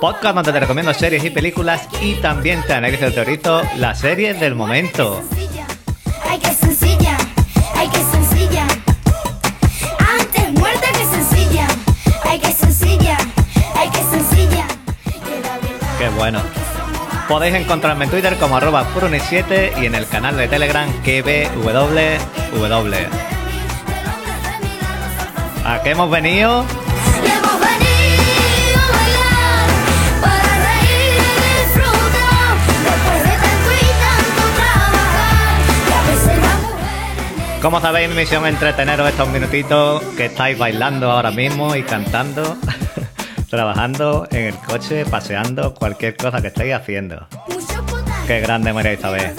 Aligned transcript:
Podcast 0.00 0.34
donde 0.34 0.52
te 0.52 0.58
recomiendo 0.58 0.92
series 0.92 1.22
y 1.22 1.30
películas 1.30 1.88
y 2.00 2.16
también 2.16 2.64
te 2.66 2.72
analizo 2.72 3.06
y 3.06 3.12
teorizo 3.12 3.62
las 3.76 4.00
series 4.00 4.40
del 4.40 4.56
momento. 4.56 5.22
sencilla. 5.30 5.66
Ay, 6.28 6.38
qué 6.40 6.52
sencilla. 6.52 7.16
Ay, 7.76 7.88
qué 7.88 7.98
sencilla. 7.98 8.66
Antes 10.18 10.52
muerta 10.54 10.88
que 10.90 11.04
sencilla. 11.04 11.68
Ay, 12.24 12.40
qué 12.40 12.50
sencilla. 12.50 13.18
Ay, 13.76 13.88
qué 13.92 14.02
sencilla. 14.02 14.66
Qué 15.96 16.08
bueno. 16.18 16.61
Podéis 17.32 17.54
encontrarme 17.54 18.04
en 18.04 18.10
Twitter 18.10 18.36
como 18.36 18.58
arroba 18.58 18.84
puruni7 18.92 19.80
y 19.80 19.86
en 19.86 19.94
el 19.94 20.06
canal 20.06 20.36
de 20.36 20.48
Telegram 20.48 20.86
GBWW. 21.02 22.94
¿A 25.64 25.82
qué 25.82 25.90
hemos 25.92 26.10
venido? 26.10 26.66
Como 37.62 37.80
sabéis, 37.80 38.10
mi 38.10 38.16
misión 38.16 38.44
es 38.44 38.52
entreteneros 38.52 39.08
estos 39.08 39.28
minutitos 39.30 40.02
que 40.18 40.26
estáis 40.26 40.58
bailando 40.58 41.10
ahora 41.10 41.30
mismo 41.30 41.74
y 41.76 41.82
cantando, 41.82 42.58
trabajando 43.52 44.26
en 44.30 44.44
el 44.46 44.54
coche, 44.54 45.04
paseando, 45.04 45.74
cualquier 45.74 46.16
cosa 46.16 46.40
que 46.40 46.46
estéis 46.46 46.72
haciendo. 46.72 47.26
Qué 48.26 48.40
grande 48.40 48.72
María 48.72 48.94
Isabel. 48.94 49.34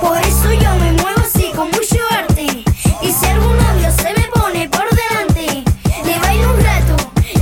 Por 0.00 0.18
eso 0.18 0.52
yo 0.52 0.74
me 0.74 0.90
muevo 0.90 1.20
así 1.20 1.52
con 1.54 1.70
mucho 1.70 1.98
arte. 2.10 2.64
Y 3.02 3.12
si 3.12 3.26
algún 3.26 3.56
novio 3.58 3.92
se 3.92 4.12
me 4.12 4.26
pone 4.34 4.68
por 4.68 4.88
delante, 4.90 5.62
le 6.04 6.18
bailo 6.18 6.52
un 6.52 6.60
rato 6.60 6.96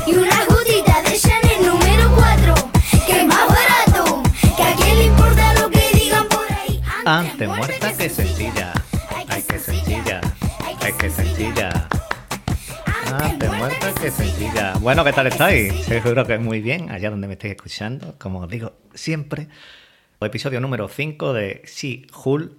y 0.06 0.15
una 0.15 0.45
gotita 0.45 1.01
de 1.01 1.19
Chanel 1.19 1.67
número 1.67 2.15
4, 2.15 2.55
que 3.06 3.21
es 3.21 3.27
más 3.27 3.49
barato. 3.49 4.23
Que 4.59 4.62
a 4.65 4.75
quién 4.77 4.99
le 4.99 5.05
importa 5.05 5.55
lo 5.55 5.71
que 5.71 5.91
digan 5.95 6.28
por 6.28 6.45
ahí. 6.53 6.83
Antes 7.06 7.49
muerta 7.49 7.78
que 7.78 7.84
Bueno, 14.85 15.03
¿qué 15.03 15.15
tal 15.15 15.27
estáis? 15.27 15.73
Seguro 15.87 16.27
que 16.27 16.37
muy 16.37 16.61
bien, 16.61 16.91
allá 16.91 17.09
donde 17.09 17.27
me 17.27 17.33
estáis 17.33 17.55
escuchando. 17.55 18.17
Como 18.19 18.41
os 18.41 18.51
digo 18.51 18.75
siempre, 18.93 19.49
episodio 20.21 20.61
número 20.61 20.89
5 20.89 21.33
de 21.33 21.63
Sí, 21.65 22.07
Hull. 22.23 22.59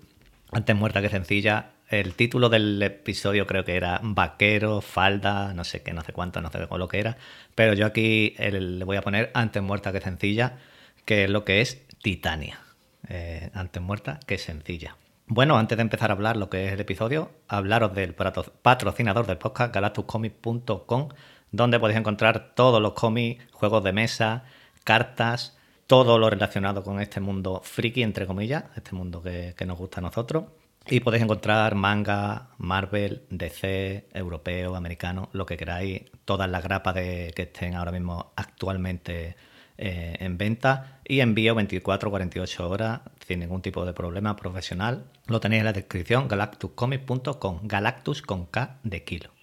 Antes 0.52 0.76
muerta 0.76 1.04
que 1.04 1.10
sencilla. 1.10 1.74
El 1.88 2.16
título 2.16 2.50
del 2.50 2.82
episodio 2.82 3.46
creo 3.46 3.64
que 3.64 3.76
era 3.76 4.00
Vaquero, 4.02 4.82
Falda, 4.82 5.54
no 5.54 5.64
sé 5.64 5.84
qué, 5.84 5.94
no 5.94 6.02
sé 6.02 6.14
cuánto, 6.14 6.42
no 6.42 6.50
sé 6.50 6.58
lo 6.68 6.88
que 6.88 7.00
era. 7.00 7.16
Pero 7.54 7.76
yo 7.76 7.86
aquí 7.86 8.34
le 8.40 8.84
voy 8.86 8.98
a 8.98 9.04
poner 9.04 9.30
Antes 9.36 9.62
muerta 9.62 9.92
que 9.92 10.02
sencilla, 10.02 10.58
que 11.06 11.26
es 11.26 11.30
lo 11.30 11.46
que 11.46 11.62
es 11.62 11.88
Titania. 12.02 12.60
Eh, 13.08 13.52
antes 13.54 13.84
muerta 13.84 14.20
que 14.26 14.40
sencilla. 14.40 14.98
Bueno, 15.28 15.60
antes 15.60 15.78
de 15.78 15.84
empezar 15.84 16.10
a 16.10 16.14
hablar 16.14 16.38
lo 16.38 16.50
que 16.50 16.66
es 16.66 16.74
el 16.74 16.80
episodio, 16.80 17.30
hablaros 17.48 17.94
del 17.94 18.16
patrocinador 18.16 19.28
del 19.28 19.38
podcast, 19.38 19.74
galactuscomics.com, 19.74 21.10
donde 21.52 21.80
podéis 21.80 22.00
encontrar 22.00 22.54
todos 22.56 22.82
los 22.82 22.94
cómics, 22.94 23.46
juegos 23.52 23.84
de 23.84 23.94
mesa, 23.94 24.44
cartas, 24.84 25.58
todo 25.88 26.18
lo 26.18 26.30
relacionado 26.30 26.84
con 26.84 27.00
este 27.00 27.20
mundo 27.20 27.62
friki, 27.64 28.04
entre 28.04 28.26
comillas, 28.26 28.66
este 28.76 28.96
mundo 28.96 29.22
que, 29.22 29.56
nos 29.66 29.78
gusta 29.78 30.00
a 30.00 30.04
nosotros. 30.04 30.46
Y 30.88 31.00
podéis 31.00 31.24
encontrar 31.24 31.74
manga, 31.76 32.50
Marvel, 32.58 33.24
DC, 33.30 34.08
europeo, 34.14 34.76
americano, 34.76 35.30
lo 35.34 35.46
que 35.46 35.58
queráis, 35.58 36.04
todas 36.26 36.50
las 36.50 36.64
grapas 36.64 36.96
de, 36.96 37.34
que 37.36 37.44
estén 37.44 37.76
ahora 37.76 37.92
mismo 37.92 38.34
actualmente 38.36 39.36
eh, 39.78 40.16
en 40.20 40.38
venta 40.38 41.00
y 41.04 41.20
envío 41.20 41.56
24-48 41.56 42.60
horas 42.62 43.02
sin 43.28 43.40
ningún 43.40 43.62
tipo 43.62 43.86
de 43.86 43.94
problema 43.94 44.36
profesional. 44.36 45.06
Lo 45.26 45.40
tenéis 45.40 45.62
en 45.62 45.66
la 45.66 45.74
descripción, 45.74 46.28
galactuscomics.com, 46.28 47.60
Galactus 47.64 48.22
con 48.22 48.46
K 48.46 48.78
de 48.84 49.04
kilo. 49.04 49.35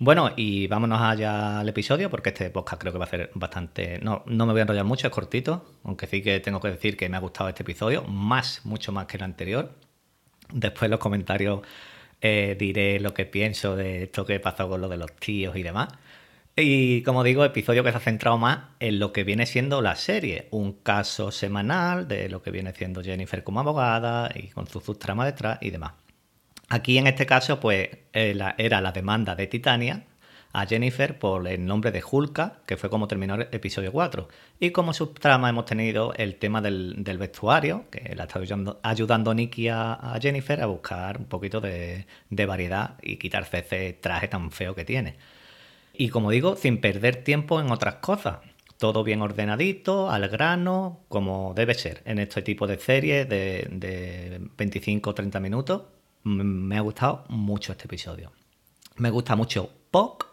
Bueno, 0.00 0.30
y 0.36 0.68
vámonos 0.68 1.00
allá 1.00 1.58
al 1.58 1.68
episodio, 1.68 2.08
porque 2.08 2.28
este 2.28 2.50
podcast 2.50 2.80
creo 2.80 2.92
que 2.92 3.00
va 3.00 3.06
a 3.06 3.08
ser 3.08 3.30
bastante... 3.34 3.98
No, 3.98 4.22
no 4.26 4.46
me 4.46 4.52
voy 4.52 4.60
a 4.60 4.62
enrollar 4.62 4.84
mucho, 4.84 5.08
es 5.08 5.12
cortito, 5.12 5.74
aunque 5.82 6.06
sí 6.06 6.22
que 6.22 6.38
tengo 6.38 6.60
que 6.60 6.68
decir 6.70 6.96
que 6.96 7.08
me 7.08 7.16
ha 7.16 7.20
gustado 7.20 7.48
este 7.48 7.64
episodio, 7.64 8.04
más, 8.04 8.64
mucho 8.64 8.92
más 8.92 9.06
que 9.06 9.16
el 9.16 9.24
anterior. 9.24 9.72
Después 10.52 10.84
en 10.84 10.92
los 10.92 11.00
comentarios 11.00 11.62
eh, 12.20 12.56
diré 12.58 13.00
lo 13.00 13.12
que 13.12 13.26
pienso 13.26 13.74
de 13.74 14.04
esto 14.04 14.24
que 14.24 14.38
pasó 14.38 14.68
con 14.68 14.80
lo 14.80 14.88
de 14.88 14.98
los 14.98 15.14
tíos 15.16 15.56
y 15.56 15.64
demás. 15.64 15.88
Y 16.54 17.02
como 17.02 17.24
digo, 17.24 17.44
episodio 17.44 17.82
que 17.82 17.90
se 17.90 17.96
ha 17.96 18.00
centrado 18.00 18.38
más 18.38 18.60
en 18.80 19.00
lo 19.00 19.12
que 19.12 19.24
viene 19.24 19.46
siendo 19.46 19.82
la 19.82 19.96
serie. 19.96 20.48
Un 20.52 20.74
caso 20.74 21.32
semanal 21.32 22.06
de 22.06 22.28
lo 22.28 22.42
que 22.42 22.52
viene 22.52 22.72
siendo 22.72 23.02
Jennifer 23.02 23.42
como 23.44 23.60
abogada 23.60 24.30
y 24.34 24.48
con 24.48 24.68
su 24.68 24.80
subtrama 24.80 25.26
detrás 25.26 25.58
y 25.60 25.70
demás. 25.70 25.92
Aquí 26.68 26.98
en 26.98 27.06
este 27.06 27.24
caso, 27.26 27.60
pues 27.60 27.88
eh, 28.12 28.38
era 28.58 28.80
la 28.80 28.92
demanda 28.92 29.34
de 29.34 29.46
Titania 29.46 30.04
a 30.52 30.66
Jennifer 30.66 31.18
por 31.18 31.46
el 31.46 31.64
nombre 31.64 31.90
de 31.92 32.02
Hulka, 32.02 32.60
que 32.66 32.76
fue 32.76 32.90
como 32.90 33.08
terminó 33.08 33.34
el 33.34 33.48
episodio 33.52 33.92
4. 33.92 34.28
Y 34.60 34.70
como 34.70 34.92
subtrama 34.92 35.48
hemos 35.48 35.64
tenido 35.66 36.12
el 36.14 36.36
tema 36.36 36.60
del, 36.60 36.94
vestuario, 37.18 37.86
que 37.90 38.14
la 38.14 38.24
está 38.24 38.38
ayudando, 38.38 38.80
ayudando 38.82 39.34
Nikki 39.34 39.68
a, 39.68 40.18
Jennifer 40.20 40.60
a 40.62 40.66
buscar 40.66 41.18
un 41.18 41.26
poquito 41.26 41.60
de, 41.60 42.06
de 42.30 42.46
variedad 42.46 42.96
y 43.02 43.16
quitarse 43.16 43.58
ese 43.58 43.94
traje 43.94 44.28
tan 44.28 44.50
feo 44.50 44.74
que 44.74 44.84
tiene. 44.84 45.16
Y 45.94 46.10
como 46.10 46.30
digo, 46.30 46.56
sin 46.56 46.80
perder 46.80 47.24
tiempo 47.24 47.60
en 47.60 47.70
otras 47.70 47.96
cosas. 47.96 48.38
Todo 48.78 49.02
bien 49.02 49.22
ordenadito, 49.22 50.10
al 50.10 50.28
grano, 50.28 51.00
como 51.08 51.52
debe 51.54 51.74
ser 51.74 52.02
en 52.04 52.20
este 52.20 52.42
tipo 52.42 52.66
de 52.68 52.78
series 52.78 53.28
de, 53.28 53.66
de 53.72 54.40
25 54.56 55.10
o 55.10 55.14
30 55.14 55.40
minutos. 55.40 55.82
Me 56.24 56.76
ha 56.76 56.80
gustado 56.80 57.24
mucho 57.28 57.72
este 57.72 57.84
episodio. 57.84 58.32
Me 58.96 59.10
gusta 59.10 59.36
mucho 59.36 59.70
Puck, 59.90 60.26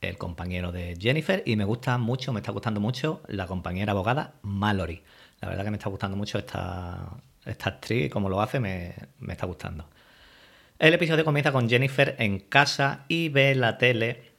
el 0.00 0.18
compañero 0.18 0.72
de 0.72 0.96
Jennifer, 1.00 1.42
y 1.46 1.56
me 1.56 1.64
gusta 1.64 1.96
mucho, 1.98 2.32
me 2.32 2.40
está 2.40 2.52
gustando 2.52 2.80
mucho 2.80 3.22
la 3.28 3.46
compañera 3.46 3.92
abogada 3.92 4.34
Mallory. 4.42 5.02
La 5.40 5.48
verdad 5.48 5.64
que 5.64 5.70
me 5.70 5.76
está 5.76 5.88
gustando 5.88 6.16
mucho 6.16 6.38
esta, 6.38 7.16
esta 7.44 7.70
actriz 7.70 8.06
y 8.06 8.08
cómo 8.10 8.28
lo 8.28 8.40
hace, 8.40 8.60
me, 8.60 8.94
me 9.18 9.32
está 9.32 9.46
gustando. 9.46 9.88
El 10.78 10.94
episodio 10.94 11.24
comienza 11.24 11.52
con 11.52 11.68
Jennifer 11.68 12.16
en 12.18 12.40
casa 12.40 13.04
y 13.06 13.28
ve 13.28 13.50
en 13.52 13.60
la 13.60 13.78
tele 13.78 14.30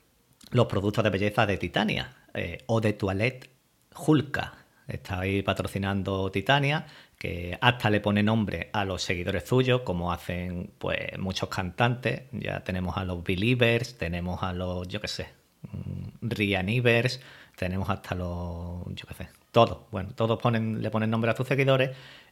los 0.51 0.65
productos 0.65 1.03
de 1.03 1.09
belleza 1.09 1.45
de 1.45 1.57
Titania 1.57 2.15
eh, 2.33 2.63
o 2.67 2.81
de 2.81 2.93
Toilette 2.93 3.49
Hulka. 3.95 4.53
Está 4.87 5.21
ahí 5.21 5.41
patrocinando 5.41 6.31
Titania, 6.31 6.85
que 7.21 7.55
hasta 7.61 7.91
le 7.91 8.01
pone 8.01 8.23
nombre 8.23 8.71
a 8.73 8.83
los 8.83 9.03
seguidores 9.03 9.43
suyos, 9.47 9.81
como 9.81 10.11
hacen 10.11 10.71
pues 10.79 11.19
muchos 11.19 11.49
cantantes. 11.49 12.23
Ya 12.31 12.63
tenemos 12.63 12.97
a 12.97 13.05
los 13.05 13.23
Believers, 13.23 13.95
tenemos 13.95 14.41
a 14.41 14.53
los, 14.53 14.87
yo 14.87 14.99
qué 14.99 15.07
sé, 15.07 15.27
mm, 15.71 16.27
Rianivers, 16.27 17.21
tenemos 17.55 17.91
hasta 17.91 18.15
los, 18.15 18.87
yo 18.95 19.05
qué 19.07 19.13
sé, 19.13 19.29
todos. 19.51 19.81
Bueno, 19.91 20.09
todos 20.15 20.41
ponen, 20.41 20.81
le 20.81 20.89
ponen 20.89 21.11
nombre 21.11 21.29
a 21.29 21.35
sus 21.35 21.47
seguidores 21.47 21.91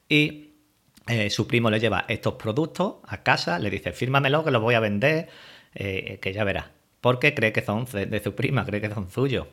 y 0.09 0.53
eh, 1.05 1.29
su 1.29 1.45
primo 1.45 1.69
le 1.69 1.79
lleva 1.79 2.05
estos 2.07 2.33
productos 2.33 2.95
a 3.03 3.21
casa, 3.21 3.59
le 3.59 3.69
dice, 3.69 3.91
fírmamelo 3.91 4.43
que 4.43 4.49
los 4.49 4.59
voy 4.59 4.73
a 4.73 4.79
vender, 4.79 5.29
eh, 5.75 6.17
que 6.19 6.33
ya 6.33 6.43
verás. 6.43 6.65
Porque 6.99 7.35
cree 7.35 7.53
que 7.53 7.61
son 7.61 7.85
de, 7.85 8.19
su 8.23 8.33
prima, 8.33 8.65
cree 8.65 8.81
que 8.81 8.89
son 8.89 9.11
suyos. 9.11 9.45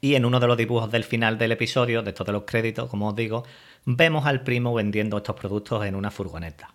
Y 0.00 0.16
en 0.16 0.24
uno 0.24 0.40
de 0.40 0.48
los 0.48 0.56
dibujos 0.56 0.90
del 0.90 1.04
final 1.04 1.38
del 1.38 1.52
episodio, 1.52 2.02
de 2.02 2.12
todos 2.12 2.32
los 2.32 2.42
créditos, 2.46 2.90
como 2.90 3.10
os 3.10 3.14
digo, 3.14 3.44
vemos 3.84 4.26
al 4.26 4.42
primo 4.42 4.74
vendiendo 4.74 5.18
estos 5.18 5.36
productos 5.36 5.84
en 5.84 5.94
una 5.94 6.10
furgoneta. 6.10 6.74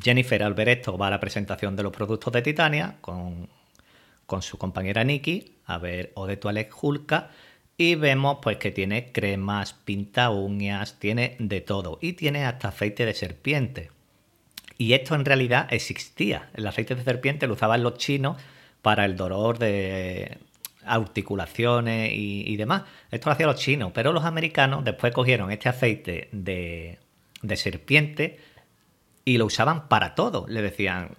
Jennifer 0.00 0.42
al 0.42 0.54
ver 0.54 0.68
esto 0.68 0.96
va 0.96 1.08
a 1.08 1.10
la 1.10 1.20
presentación 1.20 1.76
de 1.76 1.82
los 1.82 1.92
productos 1.92 2.32
de 2.32 2.42
Titania 2.42 2.96
con, 3.00 3.48
con 4.26 4.42
su 4.42 4.56
compañera 4.58 5.04
Nikki 5.04 5.56
a 5.66 5.78
ver 5.78 6.12
O 6.14 6.26
de 6.26 6.36
Toilette 6.36 6.72
Hulka 6.80 7.30
y 7.76 7.94
vemos 7.94 8.38
pues 8.42 8.58
que 8.58 8.70
tiene 8.70 9.12
cremas, 9.12 9.72
pinta 9.72 10.30
uñas, 10.30 10.98
tiene 10.98 11.36
de 11.38 11.60
todo 11.60 11.98
y 12.00 12.12
tiene 12.14 12.44
hasta 12.44 12.68
aceite 12.68 13.06
de 13.06 13.14
serpiente. 13.14 13.90
Y 14.78 14.94
esto 14.94 15.14
en 15.14 15.24
realidad 15.24 15.68
existía. 15.70 16.50
El 16.54 16.66
aceite 16.66 16.94
de 16.94 17.04
serpiente 17.04 17.46
lo 17.46 17.54
usaban 17.54 17.82
los 17.82 17.98
chinos 17.98 18.36
para 18.82 19.04
el 19.04 19.16
dolor 19.16 19.58
de 19.58 20.38
articulaciones 20.84 22.10
y, 22.14 22.56
demás. 22.56 22.82
Esto 23.10 23.28
lo 23.28 23.32
hacían 23.32 23.48
los 23.48 23.60
chinos, 23.60 23.92
pero 23.94 24.12
los 24.12 24.24
americanos 24.24 24.84
después 24.84 25.12
cogieron 25.12 25.50
este 25.50 25.68
aceite 25.68 26.28
de, 26.32 26.98
de 27.42 27.56
serpiente 27.56 28.38
y 29.24 29.38
lo 29.38 29.46
usaban 29.46 29.88
para 29.88 30.14
todo. 30.14 30.46
Le 30.48 30.62
decían, 30.62 31.10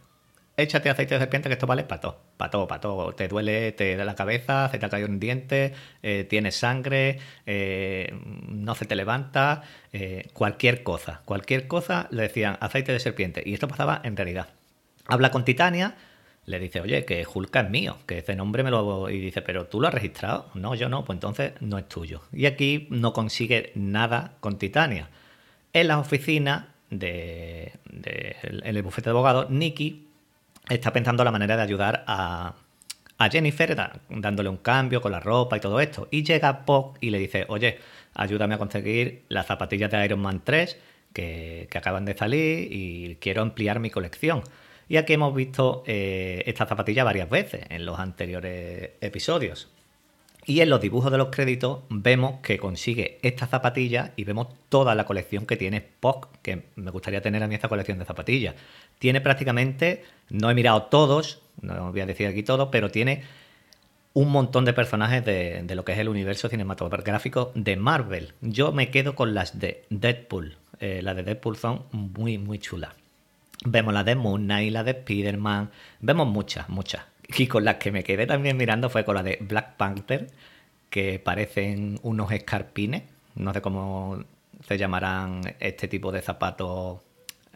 échate 0.58 0.90
aceite 0.90 1.16
de 1.16 1.20
serpiente 1.20 1.50
que 1.50 1.54
esto 1.54 1.68
vale 1.68 1.84
para 1.84 2.02
todo, 2.02 2.22
para 2.38 2.52
todo, 2.52 2.68
para 2.68 2.82
todo. 2.82 3.14
Te 3.14 3.28
duele, 3.28 3.72
te 3.72 3.96
da 3.96 4.06
la 4.06 4.16
cabeza, 4.16 4.70
se 4.70 4.78
te 4.78 4.86
ha 4.86 4.90
caído 4.90 5.08
un 5.08 5.20
diente, 5.20 5.74
eh, 6.02 6.26
tienes 6.30 6.56
sangre, 6.56 7.20
eh, 7.46 8.14
no 8.48 8.76
se 8.76 8.86
te 8.86 8.96
levanta, 8.96 9.64
eh, 9.92 10.28
cualquier 10.34 10.84
cosa, 10.84 11.22
cualquier 11.26 11.68
cosa 11.68 12.08
le 12.12 12.24
decían 12.24 12.58
aceite 12.60 12.92
de 12.92 13.00
serpiente. 13.00 13.44
Y 13.46 13.54
esto 13.54 13.68
pasaba 13.68 14.02
en 14.04 14.16
realidad. 14.16 14.50
Habla 15.08 15.32
con 15.32 15.44
Titania, 15.44 15.96
le 16.46 16.60
dice, 16.60 16.82
oye, 16.82 17.06
que 17.06 17.26
Hulka 17.32 17.62
es 17.62 17.70
mío, 17.70 17.98
que 18.06 18.20
ese 18.20 18.36
nombre 18.36 18.64
me 18.64 18.72
lo... 18.72 19.10
Y 19.10 19.20
dice, 19.20 19.42
pero 19.42 19.68
tú 19.68 19.80
lo 19.80 19.88
has 19.88 19.94
registrado. 19.94 20.50
No, 20.56 20.76
yo 20.76 20.90
no, 20.90 21.06
pues 21.06 21.16
entonces 21.16 21.54
no 21.62 21.78
es 21.78 21.88
tuyo. 21.88 22.22
Y 22.34 22.46
aquí 22.46 22.88
no 22.90 23.14
consigue 23.14 23.72
nada 23.76 24.34
con 24.42 24.58
Titania. 24.58 25.10
En 25.72 25.88
las 25.88 25.98
oficinas 25.98 26.66
de, 26.90 27.74
de, 27.90 28.36
en 28.44 28.76
el 28.76 28.84
bufete 28.84 29.06
de 29.06 29.12
abogados, 29.12 29.50
Nicky 29.50 30.08
está 30.70 30.92
pensando 30.92 31.24
la 31.24 31.32
manera 31.32 31.56
de 31.56 31.64
ayudar 31.64 32.04
a, 32.08 32.56
a 33.18 33.30
Jennifer, 33.30 33.76
dándole 34.10 34.50
un 34.50 34.58
cambio 34.58 35.02
con 35.02 35.14
la 35.14 35.22
ropa 35.22 35.58
y 35.58 35.62
todo 35.62 35.80
esto. 35.80 36.10
Y 36.12 36.24
llega 36.24 36.66
Pop 36.66 36.98
y 37.00 37.10
le 37.10 37.20
dice, 37.20 37.46
oye, 37.48 37.80
ayúdame 38.16 38.56
a 38.56 38.58
conseguir 38.58 39.24
las 39.30 39.48
zapatillas 39.48 39.90
de 39.92 40.06
Iron 40.06 40.22
Man 40.22 40.42
3 40.44 40.78
que, 41.14 41.68
que 41.72 41.78
acaban 41.78 42.04
de 42.06 42.18
salir 42.18 42.68
y 42.72 43.16
quiero 43.22 43.42
ampliar 43.42 43.80
mi 43.80 43.90
colección. 43.90 44.44
Y 44.88 44.98
aquí 44.98 45.14
hemos 45.14 45.34
visto 45.34 45.84
eh, 45.88 46.44
esta 46.46 46.66
zapatilla 46.66 47.04
varias 47.04 47.30
veces 47.30 47.62
en 47.70 47.86
los 47.86 48.00
anteriores 48.00 48.92
episodios. 49.02 49.70
Y 50.46 50.60
en 50.60 50.70
los 50.70 50.82
dibujos 50.82 51.12
de 51.12 51.18
los 51.18 51.30
créditos 51.30 51.80
vemos 51.90 52.42
que 52.42 52.58
consigue 52.58 53.18
esta 53.22 53.48
zapatilla 53.48 54.12
y 54.18 54.26
vemos 54.26 54.48
toda 54.68 54.94
la 54.94 55.06
colección 55.06 55.46
que 55.46 55.56
tiene 55.56 55.78
Spock, 55.78 56.28
que 56.42 56.64
me 56.76 56.92
gustaría 56.92 57.22
tener 57.22 57.42
a 57.44 57.48
mí 57.48 57.56
esta 57.56 57.70
colección 57.70 57.98
de 57.98 58.06
zapatillas. 58.06 58.56
Tiene 59.00 59.22
prácticamente, 59.22 60.04
no 60.30 60.52
he 60.52 60.54
mirado 60.54 60.84
todos, 60.84 61.42
no 61.62 61.92
voy 61.92 62.02
a 62.02 62.06
decir 62.06 62.28
aquí 62.28 62.44
todos, 62.44 62.70
pero 62.72 62.92
tiene 62.92 63.24
un 64.14 64.32
montón 64.32 64.66
de 64.66 64.74
personajes 64.74 65.24
de, 65.24 65.64
de, 65.64 65.76
lo 65.76 65.86
que 65.86 65.94
es 65.94 66.00
el 66.00 66.10
universo 66.10 66.50
cinematográfico 66.50 67.52
de 67.56 67.78
Marvel. 67.78 68.34
Yo 68.42 68.74
me 68.74 68.92
quedo 68.92 69.16
con 69.16 69.34
las 69.34 69.60
de 69.60 69.86
Deadpool. 69.90 70.58
Eh, 70.80 71.02
las 71.02 71.16
de 71.16 71.24
Deadpool 71.24 71.56
son 71.56 71.84
muy, 71.92 72.38
muy 72.38 72.60
chulas. 72.60 72.92
Vemos 73.66 73.94
las 73.94 74.06
de 74.06 74.16
Moon 74.16 74.44
Knight, 74.44 74.74
las 74.74 74.86
de 74.86 74.92
Spider-Man, 74.92 75.72
vemos 76.02 76.28
muchas, 76.28 76.70
muchas. 76.70 77.06
Y 77.38 77.48
con 77.48 77.64
las 77.64 77.76
que 77.76 77.92
me 77.92 78.04
quedé 78.04 78.28
también 78.28 78.58
mirando 78.58 78.90
fue 78.90 79.06
con 79.06 79.16
la 79.16 79.24
de 79.24 79.38
Black 79.42 79.78
Panther, 79.78 80.28
que 80.90 81.20
parecen 81.20 82.00
unos 82.04 82.32
escarpines. 82.32 83.04
No 83.36 83.54
sé 83.54 83.62
cómo 83.62 84.24
se 84.68 84.78
llamarán 84.78 85.42
este 85.60 85.88
tipo 85.88 86.12
de 86.12 86.22
zapatos 86.22 87.02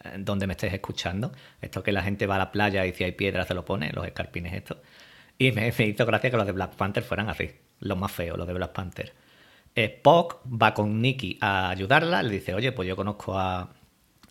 eh, 0.04 0.16
donde 0.18 0.46
me 0.46 0.54
estés 0.54 0.72
escuchando. 0.72 1.32
Esto 1.60 1.82
que 1.82 1.92
la 1.92 2.02
gente 2.02 2.26
va 2.26 2.36
a 2.36 2.38
la 2.38 2.52
playa 2.52 2.86
y 2.86 2.92
si 2.92 3.04
hay 3.04 3.12
piedra 3.12 3.44
se 3.44 3.54
lo 3.54 3.64
pone, 3.64 3.92
los 3.92 4.06
escarpines 4.06 4.54
estos. 4.54 4.78
Y 5.36 5.52
me, 5.52 5.72
me 5.76 5.86
hizo 5.86 6.06
gracia 6.06 6.30
que 6.30 6.36
los 6.36 6.46
de 6.46 6.52
Black 6.52 6.74
Panther 6.74 7.02
fueran 7.04 7.28
así, 7.28 7.50
los 7.80 7.98
más 7.98 8.10
feos, 8.10 8.36
los 8.38 8.46
de 8.46 8.54
Black 8.54 8.72
Panther. 8.72 9.12
Spock 9.74 10.40
va 10.50 10.74
con 10.74 11.00
Nicky 11.00 11.38
a 11.40 11.70
ayudarla, 11.70 12.22
le 12.22 12.30
dice, 12.30 12.54
oye, 12.54 12.72
pues 12.72 12.88
yo 12.88 12.96
conozco 12.96 13.38
a, 13.38 13.70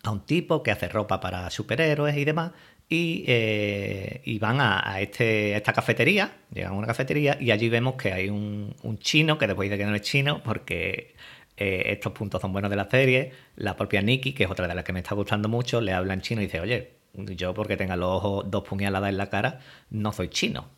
a 0.08 0.12
un 0.12 0.26
tipo 0.26 0.62
que 0.62 0.70
hace 0.70 0.88
ropa 0.88 1.20
para 1.20 1.50
superhéroes 1.50 2.16
y 2.16 2.24
demás, 2.24 2.52
y, 2.88 3.24
eh, 3.26 4.38
van 4.40 4.60
a, 4.60 5.00
este, 5.00 5.54
a, 5.54 5.58
esta 5.58 5.72
cafetería, 5.72 6.38
llegan 6.52 6.72
a 6.72 6.76
una 6.76 6.86
cafetería 6.86 7.36
y 7.40 7.50
allí 7.50 7.68
vemos 7.68 7.94
que 7.94 8.12
hay 8.12 8.28
un, 8.28 8.74
chino, 8.98 9.38
que 9.38 9.46
después 9.46 9.68
dice 9.68 9.78
que 9.78 9.84
no 9.84 9.94
es 9.94 10.02
chino, 10.02 10.42
porque 10.42 11.14
eh, 11.56 11.84
estos 11.86 12.12
puntos 12.12 12.40
son 12.40 12.52
buenos 12.52 12.70
de 12.70 12.76
la 12.76 12.88
serie, 12.88 13.32
la 13.56 13.76
propia 13.76 14.00
Nikki, 14.00 14.32
que 14.32 14.44
es 14.44 14.50
otra 14.50 14.66
de 14.66 14.74
las 14.74 14.84
que 14.84 14.92
me 14.92 15.00
está 15.00 15.14
gustando 15.14 15.48
mucho, 15.48 15.80
le 15.80 15.92
habla 15.92 16.14
en 16.14 16.22
chino 16.22 16.40
y 16.40 16.46
dice, 16.46 16.60
oye, 16.60 16.92
yo 17.14 17.54
porque 17.54 17.76
tenga 17.76 17.96
los 17.96 18.08
ojos 18.08 18.50
dos 18.50 18.64
puñaladas 18.64 19.10
en 19.10 19.18
la 19.18 19.28
cara, 19.28 19.60
no 19.90 20.12
soy 20.12 20.28
chino. 20.28 20.68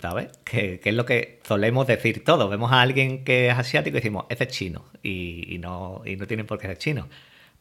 ¿Sabes? 0.00 0.28
Que, 0.44 0.80
es 0.84 0.94
lo 0.94 1.04
que 1.04 1.40
solemos 1.42 1.84
decir 1.84 2.22
todos. 2.22 2.48
Vemos 2.48 2.70
a 2.70 2.80
alguien 2.80 3.24
que 3.24 3.48
es 3.48 3.58
asiático 3.58 3.96
y 3.96 4.00
decimos, 4.00 4.24
ese 4.28 4.44
es 4.44 4.50
chino. 4.50 4.84
Y, 5.02 5.52
y 5.52 5.58
no, 5.58 6.02
y 6.06 6.14
no 6.14 6.28
tienen 6.28 6.46
por 6.46 6.60
qué 6.60 6.68
ser 6.68 6.78
chino. 6.78 7.08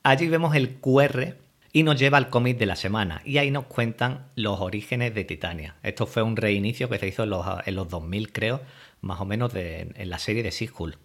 Allí 0.04 0.28
vemos 0.28 0.56
el 0.56 0.76
QR 0.76 1.36
y 1.72 1.84
nos 1.84 2.00
lleva 2.00 2.18
al 2.18 2.30
cómic 2.30 2.58
de 2.58 2.66
la 2.66 2.76
semana. 2.76 3.22
Y 3.26 3.38
ahí 3.38 3.52
nos 3.52 3.66
cuentan 3.66 4.28
los 4.36 4.60
orígenes 4.60 5.14
de 5.14 5.24
Titania. 5.24 5.76
Esto 5.84 6.08
fue 6.08 6.24
un 6.24 6.36
reinicio 6.36 6.90
que 6.90 7.00
se 7.00 7.08
hizo 7.08 7.24
en 7.24 7.30
los, 7.30 7.46
en 7.66 7.76
los 7.76 7.90
2000, 7.90 8.32
creo, 8.32 8.62
más 9.02 9.20
o 9.22 9.26
menos 9.26 9.54
en 9.56 10.10
la 10.10 10.20
serie 10.20 10.44
de 10.44 10.52
She-Hulk. 10.52 10.98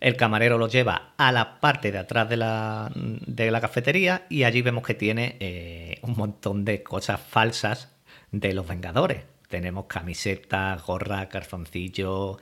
El 0.00 0.16
camarero 0.16 0.58
lo 0.58 0.68
lleva 0.68 1.14
a 1.16 1.32
la 1.32 1.58
parte 1.58 1.90
de 1.90 1.98
atrás 1.98 2.28
de 2.28 2.36
la, 2.36 2.92
de 2.94 3.50
la 3.50 3.60
cafetería 3.60 4.26
y 4.28 4.44
allí 4.44 4.62
vemos 4.62 4.84
que 4.84 4.94
tiene 4.94 5.36
eh, 5.40 5.98
un 6.02 6.16
montón 6.16 6.64
de 6.64 6.84
cosas 6.84 7.20
falsas 7.20 7.92
de 8.30 8.54
los 8.54 8.66
Vengadores. 8.66 9.24
Tenemos 9.48 9.86
camisetas, 9.86 10.84
gorra, 10.86 11.28
calzoncillo, 11.28 12.38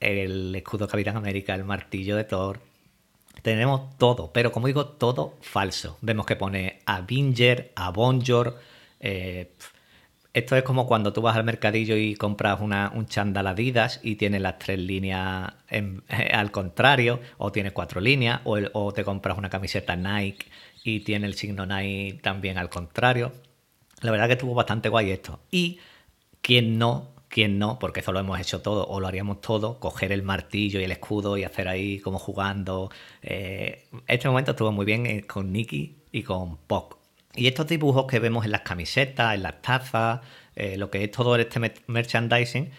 el 0.00 0.54
escudo 0.54 0.88
Capitán 0.88 1.16
América, 1.16 1.54
el 1.54 1.64
martillo 1.64 2.16
de 2.16 2.24
Thor. 2.24 2.60
Tenemos 3.42 3.96
todo, 3.98 4.32
pero 4.32 4.52
como 4.52 4.66
digo, 4.66 4.86
todo 4.86 5.34
falso. 5.40 5.98
Vemos 6.00 6.26
que 6.26 6.36
pone 6.36 6.80
Avenger, 6.86 7.72
Avengor. 7.76 8.58
Eh, 9.00 9.52
esto 10.32 10.54
es 10.54 10.64
como 10.64 10.86
cuando 10.86 11.12
tú 11.12 11.22
vas 11.22 11.36
al 11.36 11.44
mercadillo 11.44 11.96
y 11.96 12.14
compras 12.14 12.60
una, 12.60 12.92
un 12.94 13.06
chándal 13.06 13.46
Adidas 13.46 14.00
y 14.02 14.16
tiene 14.16 14.38
las 14.38 14.58
tres 14.58 14.78
líneas 14.78 15.50
en, 15.68 16.02
al 16.32 16.50
contrario, 16.50 17.20
o 17.38 17.52
tiene 17.52 17.70
cuatro 17.70 18.00
líneas, 18.00 18.40
o, 18.44 18.58
o, 18.72 18.92
te 18.92 19.04
compras 19.04 19.38
una 19.38 19.48
camiseta 19.48 19.96
Nike 19.96 20.46
y 20.84 21.00
tiene 21.00 21.26
el 21.26 21.34
signo 21.34 21.64
Nike 21.64 22.20
también 22.22 22.58
al 22.58 22.68
contrario. 22.68 23.32
La 24.02 24.10
verdad 24.10 24.26
que 24.26 24.34
estuvo 24.34 24.54
bastante 24.54 24.90
guay 24.90 25.10
esto. 25.10 25.40
Y 25.50 25.78
quien 26.42 26.78
no, 26.78 27.15
quien 27.28 27.58
no, 27.58 27.78
porque 27.78 28.00
eso 28.00 28.12
lo 28.12 28.20
hemos 28.20 28.40
hecho 28.40 28.62
todo, 28.62 28.86
o 28.86 29.00
lo 29.00 29.06
haríamos 29.06 29.40
todo, 29.40 29.78
coger 29.78 30.12
el 30.12 30.22
martillo 30.22 30.80
y 30.80 30.84
el 30.84 30.92
escudo 30.92 31.36
y 31.36 31.44
hacer 31.44 31.68
ahí 31.68 31.98
como 32.00 32.18
jugando. 32.18 32.90
Eh, 33.22 33.86
este 34.06 34.28
momento 34.28 34.52
estuvo 34.52 34.72
muy 34.72 34.86
bien 34.86 35.06
eh, 35.06 35.22
con 35.26 35.52
Nicky 35.52 35.96
y 36.12 36.22
con 36.22 36.56
Poc. 36.56 36.98
Y 37.34 37.48
estos 37.48 37.66
dibujos 37.66 38.06
que 38.06 38.18
vemos 38.18 38.44
en 38.44 38.52
las 38.52 38.62
camisetas, 38.62 39.34
en 39.34 39.42
las 39.42 39.60
tazas, 39.60 40.20
eh, 40.54 40.76
lo 40.78 40.90
que 40.90 41.04
es 41.04 41.10
todo 41.10 41.36
este 41.36 41.60
merchandising, 41.86 42.70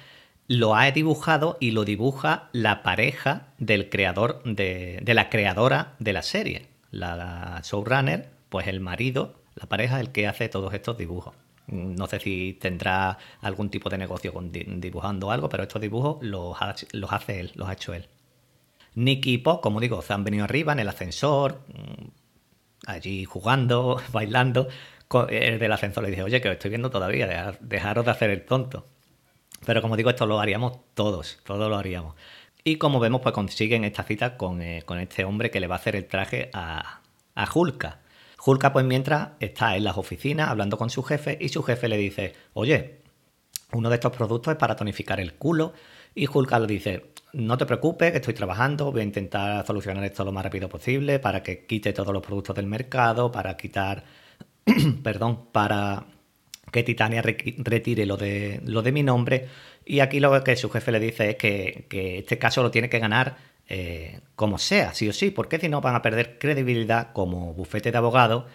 lo 0.47 0.75
ha 0.75 0.89
dibujado 0.91 1.57
y 1.59 1.71
lo 1.71 1.83
dibuja 1.85 2.49
la 2.53 2.81
pareja 2.81 3.49
del 3.59 3.89
creador, 3.89 4.41
de, 4.43 4.99
de 5.03 5.13
la 5.13 5.29
creadora 5.29 5.95
de 5.99 6.13
la 6.13 6.23
serie. 6.23 6.67
La 6.89 7.61
showrunner, 7.63 8.29
pues 8.49 8.67
el 8.67 8.79
marido, 8.79 9.35
la 9.55 9.67
pareja, 9.67 9.99
el 9.99 10.11
que 10.11 10.25
hace 10.25 10.49
todos 10.49 10.73
estos 10.73 10.97
dibujos. 10.97 11.35
No 11.67 12.07
sé 12.07 12.19
si 12.19 12.57
tendrá 12.59 13.17
algún 13.41 13.69
tipo 13.69 13.89
de 13.89 13.97
negocio 13.97 14.33
con 14.33 14.51
dibujando 14.51 15.31
algo, 15.31 15.49
pero 15.49 15.63
estos 15.63 15.81
dibujos 15.81 16.17
los, 16.21 16.57
los 16.93 17.11
hace 17.11 17.41
él, 17.41 17.51
los 17.55 17.67
ha 17.67 17.73
hecho 17.73 17.93
él. 17.93 18.07
Nicky 18.95 19.33
y 19.33 19.37
Pop, 19.37 19.61
como 19.61 19.79
digo, 19.79 20.01
se 20.01 20.13
han 20.13 20.23
venido 20.23 20.45
arriba 20.45 20.73
en 20.73 20.79
el 20.79 20.89
ascensor, 20.89 21.61
allí 22.87 23.25
jugando, 23.25 24.01
bailando. 24.11 24.67
El 25.29 25.59
del 25.59 25.71
ascensor 25.71 26.03
le 26.03 26.09
dice, 26.09 26.23
oye, 26.23 26.41
que 26.41 26.47
lo 26.47 26.53
estoy 26.53 26.69
viendo 26.69 26.89
todavía, 26.89 27.57
dejaros 27.61 28.05
de 28.05 28.11
hacer 28.11 28.29
el 28.29 28.43
tonto. 28.43 28.85
Pero 29.65 29.81
como 29.81 29.97
digo, 29.97 30.09
esto 30.09 30.25
lo 30.25 30.39
haríamos 30.39 30.79
todos, 30.93 31.39
todos 31.43 31.69
lo 31.69 31.77
haríamos. 31.77 32.15
Y 32.63 32.77
como 32.77 32.99
vemos, 32.99 33.21
pues 33.21 33.33
consiguen 33.33 33.83
esta 33.83 34.03
cita 34.03 34.35
con, 34.35 34.61
eh, 34.61 34.83
con 34.85 34.99
este 34.99 35.25
hombre 35.25 35.51
que 35.51 35.59
le 35.59 35.67
va 35.67 35.75
a 35.75 35.77
hacer 35.77 35.95
el 35.95 36.07
traje 36.07 36.49
a, 36.53 37.01
a 37.35 37.49
Hulka. 37.53 37.99
Hulka, 38.43 38.71
pues 38.71 38.85
mientras 38.85 39.29
está 39.39 39.75
en 39.75 39.83
las 39.83 39.97
oficinas 39.97 40.49
hablando 40.49 40.77
con 40.77 40.89
su 40.89 41.03
jefe 41.03 41.37
y 41.39 41.49
su 41.49 41.63
jefe 41.63 41.87
le 41.87 41.97
dice, 41.97 42.33
oye, 42.53 42.99
uno 43.73 43.89
de 43.89 43.95
estos 43.95 44.15
productos 44.15 44.53
es 44.53 44.57
para 44.57 44.75
tonificar 44.75 45.19
el 45.19 45.33
culo. 45.33 45.73
Y 46.15 46.27
Hulka 46.27 46.59
le 46.59 46.67
dice, 46.67 47.05
no 47.33 47.57
te 47.57 47.65
preocupes, 47.65 48.11
que 48.11 48.17
estoy 48.17 48.33
trabajando, 48.33 48.91
voy 48.91 49.01
a 49.01 49.03
intentar 49.03 49.65
solucionar 49.65 50.03
esto 50.03 50.23
lo 50.23 50.31
más 50.31 50.43
rápido 50.43 50.69
posible 50.69 51.19
para 51.19 51.43
que 51.43 51.65
quite 51.65 51.93
todos 51.93 52.13
los 52.13 52.23
productos 52.23 52.55
del 52.55 52.67
mercado, 52.67 53.31
para 53.31 53.57
quitar, 53.57 54.03
perdón, 55.03 55.47
para 55.51 56.05
que 56.71 56.83
Titania 56.83 57.21
retire 57.21 58.05
lo 58.05 58.17
de, 58.17 58.61
lo 58.65 58.81
de 58.81 58.91
mi 58.91 59.03
nombre. 59.03 59.47
Y 59.85 59.99
aquí 59.99 60.19
lo 60.19 60.43
que 60.43 60.55
su 60.55 60.69
jefe 60.69 60.91
le 60.91 60.99
dice 60.99 61.31
es 61.31 61.35
que, 61.35 61.85
que 61.89 62.19
este 62.19 62.37
caso 62.37 62.63
lo 62.63 62.71
tiene 62.71 62.89
que 62.89 62.99
ganar 62.99 63.37
eh, 63.69 64.21
como 64.35 64.57
sea, 64.57 64.93
sí 64.93 65.09
o 65.09 65.13
sí, 65.13 65.29
porque 65.29 65.59
si 65.59 65.67
no 65.67 65.81
van 65.81 65.95
a 65.95 66.01
perder 66.01 66.39
credibilidad 66.39 67.11
como 67.11 67.53
bufete 67.53 67.91
de 67.91 67.97
abogados. 67.97 68.45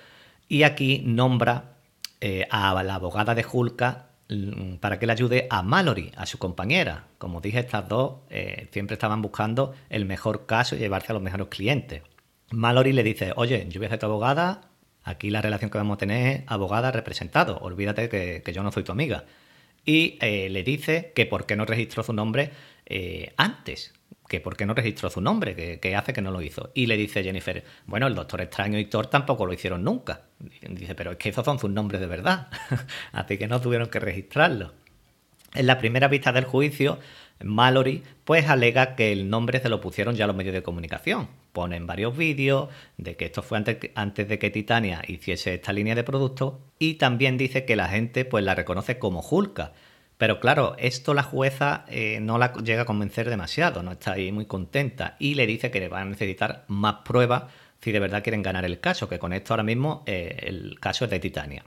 Y 0.49 0.63
aquí 0.63 1.03
nombra 1.05 1.77
eh, 2.21 2.47
a 2.51 2.83
la 2.83 2.95
abogada 2.95 3.35
de 3.35 3.45
Hulka 3.51 4.09
mm, 4.29 4.77
para 4.77 4.99
que 4.99 5.07
le 5.07 5.13
ayude 5.13 5.47
a 5.51 5.63
Mallory, 5.63 6.13
a 6.17 6.27
su 6.27 6.39
compañera. 6.39 7.07
Como 7.19 7.41
dije, 7.41 7.61
estas 7.61 7.89
dos 7.89 8.21
eh, 8.31 8.69
siempre 8.73 8.95
estaban 8.95 9.23
buscando 9.23 9.75
el 9.91 10.07
mejor 10.07 10.47
caso 10.47 10.77
y 10.77 10.79
llevarse 10.79 11.13
a 11.13 11.15
los 11.15 11.23
mejores 11.23 11.49
clientes. 11.49 12.03
Mallory 12.51 12.93
le 12.93 13.03
dice, 13.03 13.33
oye, 13.37 13.67
yo 13.69 13.81
voy 13.81 13.87
a 13.87 13.91
ser 13.91 13.99
tu 13.99 14.07
abogada, 14.07 14.63
aquí 15.05 15.31
la 15.31 15.43
relación 15.43 15.71
que 15.71 15.79
vamos 15.79 15.97
a 15.97 15.99
tener 15.99 16.27
es 16.27 16.43
abogada-representado, 16.47 17.59
olvídate 17.59 18.09
que, 18.09 18.43
que, 18.45 18.53
yo 18.53 18.63
no 18.63 18.73
soy 18.73 18.85
tu 18.85 18.93
amiga. 18.93 19.25
Y 19.85 20.19
le 20.21 20.63
dice 20.63 21.13
que 21.15 21.27
por 21.27 21.47
qué 21.47 21.57
no 21.57 21.65
registró 21.65 22.03
su 22.03 22.13
nombre 22.13 22.53
antes, 23.37 23.95
que 24.33 24.41
por 24.41 24.57
qué 24.57 24.65
no 24.65 24.73
registró 24.73 25.11
su 25.11 25.21
nombre, 25.21 25.79
que, 25.79 25.95
hace 25.95 26.15
que 26.15 26.23
no 26.23 26.31
lo 26.31 26.41
hizo. 26.41 26.71
Y 26.73 26.87
le 26.87 26.97
dice 26.97 27.23
Jennifer, 27.23 27.63
bueno, 27.85 28.07
el 28.07 28.15
Doctor 28.15 28.41
Extraño 28.41 28.79
y 28.79 28.87
Thor 28.87 29.09
tampoco 29.09 29.45
lo 29.45 29.53
hicieron 29.53 29.85
nunca. 29.85 30.23
Dice, 30.71 30.95
pero 30.95 31.11
es 31.11 31.17
que 31.19 31.29
esos 31.29 31.45
son 31.45 31.59
sus 31.59 31.69
nombres 31.69 32.01
de 32.01 32.07
verdad, 32.07 32.49
así 33.13 33.37
que 33.37 33.47
no 33.47 33.61
tuvieron 33.61 33.89
que 33.89 34.01
registrarlo. 34.01 34.73
En 35.53 35.67
la 35.67 35.77
primera 35.77 36.09
vista 36.09 36.33
del 36.33 36.47
juicio, 36.47 36.99
Mallory 37.45 38.05
pues 38.25 38.49
alega 38.49 38.97
que 38.97 39.13
el 39.13 39.29
nombre 39.29 39.61
se 39.61 39.69
lo 39.69 39.83
pusieron 39.83 40.15
ya 40.15 40.27
los 40.27 40.35
medios 40.35 40.55
de 40.55 40.63
comunicación. 40.63 41.29
Ponen 41.53 41.87
varios 41.87 42.17
vídeos 42.17 42.71
de 42.97 43.17
que 43.17 43.27
esto 43.27 43.43
fue 43.43 43.59
antes, 43.59 43.77
antes, 43.95 44.29
de 44.29 44.39
que 44.39 44.49
Titania 44.49 45.03
hiciese 45.07 45.53
esta 45.53 45.75
línea 45.75 45.95
de 45.95 46.05
productos 46.05 46.55
y 46.79 46.95
también 46.95 47.37
dice 47.37 47.67
que 47.67 47.77
la 47.77 47.89
gente 47.89 48.25
pues 48.25 48.43
la 48.45 48.55
reconoce 48.55 48.99
como 48.99 49.21
Hulka. 49.21 49.75
Pero 50.23 50.39
claro, 50.39 50.77
esto 50.79 51.15
la 51.15 51.25
jueza 51.25 51.85
eh, 51.89 52.21
no 52.21 52.39
la 52.39 52.53
llega 52.53 52.83
a 52.83 52.85
convencer 52.85 53.29
demasiado, 53.29 53.83
no 53.83 53.91
está 53.91 54.13
ahí 54.13 54.31
muy 54.31 54.47
contenta 54.47 55.17
y 55.19 55.35
le 55.35 55.49
dice 55.49 55.73
que 55.73 55.81
le 55.81 55.89
van 55.89 56.03
a 56.03 56.11
necesitar 56.11 56.65
más 56.69 56.99
pruebas 57.05 57.47
si 57.81 57.91
de 57.91 57.99
verdad 57.99 58.23
quieren 58.23 58.41
ganar 58.41 58.65
el 58.65 58.79
caso, 58.79 59.09
que 59.09 59.19
con 59.19 59.33
esto 59.33 59.53
ahora 59.53 59.65
mismo 59.65 60.05
eh, 60.07 60.45
el 60.47 60.79
caso 60.79 61.07
es 61.07 61.11
de 61.11 61.19
Titania. 61.19 61.65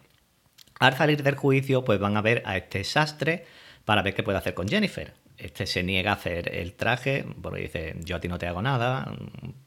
Al 0.80 0.96
salir 0.96 1.22
del 1.22 1.36
juicio 1.36 1.84
pues 1.84 2.00
van 2.00 2.16
a 2.16 2.22
ver 2.22 2.44
a 2.46 2.56
este 2.56 2.86
sastre 2.86 3.44
para 3.84 4.02
ver 4.02 4.14
qué 4.14 4.24
puede 4.24 4.38
hacer 4.38 4.54
con 4.54 4.70
Jennifer 4.70 5.14
este 5.38 5.66
se 5.66 5.84
niega 5.84 6.12
a 6.12 6.14
hacer 6.14 6.56
el 6.56 6.76
traje, 6.76 7.26
porque 7.42 7.64
dice, 7.64 7.96
yo 8.06 8.16
a 8.16 8.20
ti 8.22 8.30
no 8.30 8.38
te 8.38 8.48
hago 8.48 8.62
nada, 8.62 9.14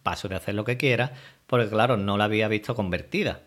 paso 0.03 0.29
de 0.29 0.37
hacer 0.37 0.55
lo 0.55 0.65
que 0.65 0.79
quiera, 0.79 1.13
porque 1.47 1.69
claro, 1.69 1.99
no 1.99 2.17
la 2.17 2.25
había 2.25 2.49
visto 2.49 2.75
convertida. 2.75 3.43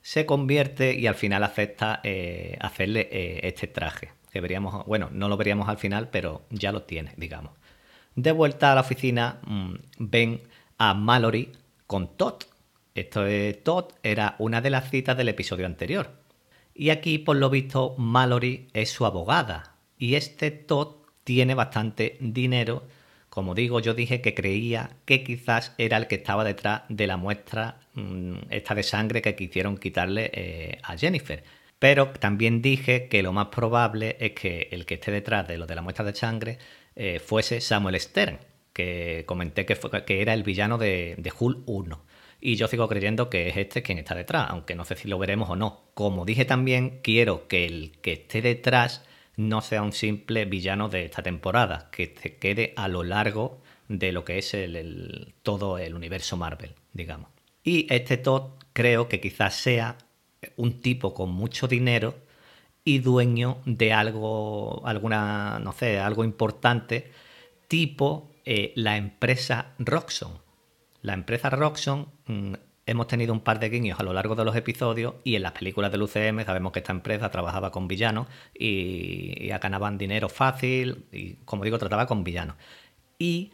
Se 0.00 0.24
convierte 0.24 0.94
y 0.94 1.06
al 1.06 1.16
final 1.16 1.44
acepta 1.44 2.00
eh, 2.02 2.56
hacerle 2.62 3.10
este 3.42 3.66
traje. 3.66 4.19
Que 4.32 4.40
veríamos, 4.40 4.86
bueno, 4.86 5.08
no 5.12 5.28
lo 5.28 5.36
veríamos 5.36 5.68
al 5.68 5.78
final, 5.78 6.08
pero 6.10 6.42
ya 6.50 6.72
lo 6.72 6.82
tiene, 6.82 7.12
digamos. 7.16 7.52
De 8.14 8.32
vuelta 8.32 8.72
a 8.72 8.74
la 8.74 8.80
oficina, 8.82 9.40
mm, 9.46 9.74
ven 9.98 10.42
a 10.78 10.94
Mallory 10.94 11.52
con 11.86 12.16
Todd. 12.16 12.42
Esto 12.94 13.22
de 13.22 13.54
Todd 13.54 13.92
era 14.02 14.36
una 14.38 14.60
de 14.60 14.70
las 14.70 14.90
citas 14.90 15.16
del 15.16 15.28
episodio 15.28 15.66
anterior. 15.66 16.10
Y 16.74 16.90
aquí, 16.90 17.18
por 17.18 17.36
lo 17.36 17.50
visto, 17.50 17.94
Mallory 17.98 18.68
es 18.72 18.90
su 18.90 19.04
abogada. 19.04 19.76
Y 19.98 20.14
este 20.14 20.50
Todd 20.50 20.96
tiene 21.24 21.54
bastante 21.54 22.16
dinero. 22.20 22.84
Como 23.28 23.54
digo, 23.54 23.80
yo 23.80 23.94
dije 23.94 24.20
que 24.20 24.34
creía 24.34 24.96
que 25.04 25.22
quizás 25.22 25.74
era 25.78 25.96
el 25.96 26.06
que 26.06 26.16
estaba 26.16 26.44
detrás 26.44 26.82
de 26.88 27.06
la 27.06 27.16
muestra 27.16 27.80
mm, 27.94 28.34
esta 28.50 28.74
de 28.74 28.82
sangre 28.82 29.22
que 29.22 29.36
quisieron 29.36 29.76
quitarle 29.76 30.30
eh, 30.34 30.78
a 30.82 30.96
Jennifer. 30.96 31.44
Pero 31.80 32.10
también 32.10 32.62
dije 32.62 33.08
que 33.08 33.22
lo 33.22 33.32
más 33.32 33.46
probable 33.46 34.16
es 34.20 34.32
que 34.32 34.68
el 34.70 34.86
que 34.86 34.94
esté 34.94 35.10
detrás 35.10 35.48
de 35.48 35.58
lo 35.58 35.66
de 35.66 35.74
la 35.74 35.82
muestra 35.82 36.04
de 36.04 36.14
sangre 36.14 36.58
eh, 36.94 37.18
fuese 37.18 37.60
Samuel 37.62 37.98
Stern, 37.98 38.38
que 38.74 39.24
comenté 39.26 39.64
que, 39.66 39.74
fue, 39.74 40.04
que 40.04 40.20
era 40.22 40.34
el 40.34 40.42
villano 40.42 40.76
de, 40.76 41.16
de 41.18 41.32
Hull 41.36 41.64
1. 41.66 42.04
Y 42.42 42.56
yo 42.56 42.68
sigo 42.68 42.86
creyendo 42.86 43.30
que 43.30 43.48
es 43.48 43.56
este 43.56 43.82
quien 43.82 43.96
está 43.96 44.14
detrás, 44.14 44.50
aunque 44.50 44.74
no 44.74 44.84
sé 44.84 44.94
si 44.94 45.08
lo 45.08 45.18
veremos 45.18 45.48
o 45.48 45.56
no. 45.56 45.90
Como 45.94 46.26
dije 46.26 46.44
también, 46.44 47.00
quiero 47.02 47.48
que 47.48 47.64
el 47.64 47.92
que 48.02 48.12
esté 48.12 48.42
detrás 48.42 49.02
no 49.36 49.62
sea 49.62 49.82
un 49.82 49.92
simple 49.92 50.44
villano 50.44 50.90
de 50.90 51.06
esta 51.06 51.22
temporada, 51.22 51.88
que 51.90 52.14
se 52.20 52.36
quede 52.36 52.74
a 52.76 52.88
lo 52.88 53.04
largo 53.04 53.62
de 53.88 54.12
lo 54.12 54.24
que 54.24 54.36
es 54.36 54.52
el, 54.52 55.34
todo 55.42 55.78
el 55.78 55.94
universo 55.94 56.36
Marvel, 56.36 56.74
digamos. 56.92 57.30
Y 57.64 57.86
este 57.92 58.18
Todd 58.18 58.52
creo 58.74 59.08
que 59.08 59.20
quizás 59.20 59.54
sea 59.54 59.96
un 60.56 60.80
tipo 60.80 61.14
con 61.14 61.30
mucho 61.30 61.68
dinero 61.68 62.14
y 62.84 62.98
dueño 63.00 63.58
de 63.66 63.92
algo, 63.92 64.86
alguna, 64.86 65.58
no 65.58 65.72
sé, 65.72 65.98
algo 65.98 66.24
importante, 66.24 67.12
tipo 67.68 68.30
eh, 68.44 68.72
la 68.76 68.96
empresa 68.96 69.74
Roxxon. 69.78 70.32
La 71.02 71.14
empresa 71.14 71.50
Roxxon 71.50 72.08
mm, 72.26 72.54
hemos 72.86 73.06
tenido 73.06 73.32
un 73.32 73.40
par 73.40 73.60
de 73.60 73.68
guiños 73.68 74.00
a 74.00 74.02
lo 74.02 74.12
largo 74.12 74.34
de 74.34 74.44
los 74.44 74.56
episodios 74.56 75.14
y 75.24 75.36
en 75.36 75.42
las 75.42 75.52
películas 75.52 75.92
del 75.92 76.02
UCM 76.02 76.44
sabemos 76.44 76.72
que 76.72 76.80
esta 76.80 76.92
empresa 76.92 77.30
trabajaba 77.30 77.70
con 77.70 77.86
villanos 77.86 78.26
y, 78.58 79.48
ganaban 79.60 79.98
dinero 79.98 80.28
fácil 80.28 81.06
y, 81.12 81.34
como 81.44 81.64
digo, 81.64 81.78
trataba 81.78 82.06
con 82.06 82.24
villanos. 82.24 82.56
Y 83.18 83.52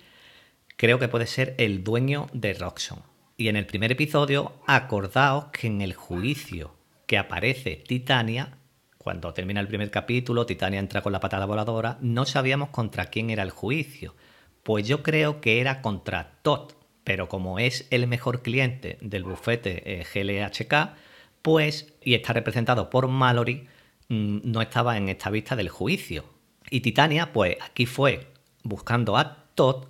creo 0.77 0.99
que 0.99 1.09
puede 1.09 1.27
ser 1.27 1.55
el 1.59 1.83
dueño 1.83 2.29
de 2.33 2.55
Roxxon. 2.55 3.03
Y 3.37 3.49
en 3.49 3.57
el 3.57 3.67
primer 3.67 3.93
episodio, 3.93 4.53
acordaos 4.67 5.47
que 5.47 5.67
en 5.67 5.83
el 5.83 5.95
juicio 5.95 6.76
que 7.07 7.19
aparece 7.19 7.77
Titania, 7.87 8.59
cuando 8.99 9.33
termina 9.33 9.61
el 9.61 9.69
primer 9.69 9.91
capítulo, 9.91 10.47
Titania 10.47 10.81
entra 10.81 11.01
con 11.01 11.13
la 11.13 11.21
patada 11.21 11.47
voladora, 11.47 11.99
no 12.01 12.25
sabíamos 12.25 12.71
contra 12.71 13.07
quién 13.07 13.31
era 13.31 13.45
el 13.45 13.51
juicio. 13.51 14.17
Pues 14.65 14.89
yo 14.89 15.05
creo 15.05 15.41
que 15.41 15.61
era 15.61 15.81
contra 15.81 16.33
Todd, 16.43 16.73
pero 17.05 17.29
como 17.29 17.61
es 17.61 17.87
el 17.91 18.09
mejor 18.09 18.43
cliente 18.43 18.99
del 19.01 19.23
bufete 19.23 20.01
eh, 20.01 20.05
GLHK, 20.13 20.97
pues, 21.41 21.95
y 22.03 22.15
está 22.15 22.33
representado 22.33 22.91
por 22.91 23.07
Mallory, 23.07 23.69
mm, 24.09 24.39
no 24.43 24.61
estaba 24.61 24.97
en 24.97 25.09
esta 25.09 25.31
vista 25.31 25.55
del 25.55 25.69
juicio. 25.69 26.25
Y 26.69 26.81
Titania, 26.81 27.33
pues 27.33 27.57
aquí 27.61 27.87
fue 27.87 28.27
buscando 28.65 29.17
a 29.17 29.45
Todd, 29.55 29.85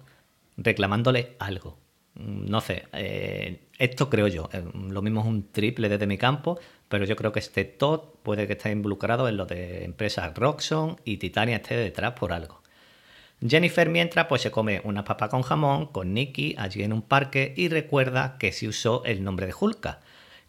reclamándole 0.59 1.37
algo. 1.39 1.79
Mm, 2.17 2.51
no 2.51 2.61
sé, 2.61 2.85
eh, 2.93 3.66
esto 3.79 4.09
creo 4.11 4.29
yo. 4.29 4.49
Eh, 4.53 4.65
lo 4.91 5.03
mismo 5.03 5.21
es 5.21 5.27
un 5.27 5.51
triple 5.51 5.89
desde 5.89 6.07
mi 6.07 6.19
campo, 6.19 6.59
pero 6.89 7.05
yo 7.05 7.17
creo 7.17 7.33
que 7.33 7.41
este 7.41 7.65
Todd 7.65 8.01
puede 8.23 8.47
que 8.47 8.55
esté 8.55 8.71
involucrado 8.71 9.29
en 9.29 9.37
lo 9.37 9.47
de 9.47 9.85
empresas 9.85 10.35
Roxxon 10.35 11.01
y 11.05 11.19
Titania 11.19 11.57
esté 11.57 11.77
detrás 11.77 12.13
por 12.13 12.33
algo. 12.33 12.63
Jennifer 13.47 13.89
mientras 13.91 14.27
pues 14.27 14.43
se 14.43 14.51
come 14.51 14.81
una 14.85 15.05
papa 15.05 15.29
con 15.29 15.43
jamón 15.43 15.87
con 15.87 16.15
Nicky 16.15 16.55
allí 16.59 16.83
en 16.83 16.95
un 16.95 17.03
parque 17.03 17.53
y 17.57 17.69
recuerda 17.69 18.39
que 18.39 18.53
se 18.53 18.67
usó 18.67 19.05
el 19.05 19.23
nombre 19.23 19.47
de 19.47 19.55
Hulka, 19.59 20.01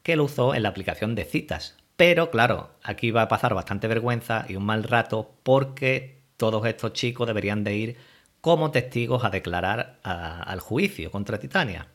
que 0.03 0.15
lo 0.15 0.23
usó 0.23 0.55
en 0.55 0.63
la 0.63 0.69
aplicación 0.69 1.13
de 1.13 1.25
citas. 1.25 1.75
Pero 1.97 2.31
claro, 2.31 2.69
aquí 2.83 3.11
va 3.11 3.23
a 3.23 3.27
pasar 3.27 3.53
bastante 3.53 3.87
vergüenza 3.87 4.45
y 4.47 4.55
un 4.55 4.65
mal 4.65 4.83
rato 4.83 5.33
porque 5.43 6.21
todos 6.37 6.65
estos 6.65 6.93
chicos 6.93 7.27
deberían 7.27 7.63
de 7.63 7.75
ir 7.75 7.97
como 8.39 8.71
testigos 8.71 9.25
a 9.25 9.31
declarar 9.31 9.99
al 10.03 10.59
juicio 10.61 11.11
contra 11.11 11.39
Titania. 11.39 11.87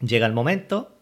Llega 0.00 0.26
el 0.26 0.32
momento 0.32 0.98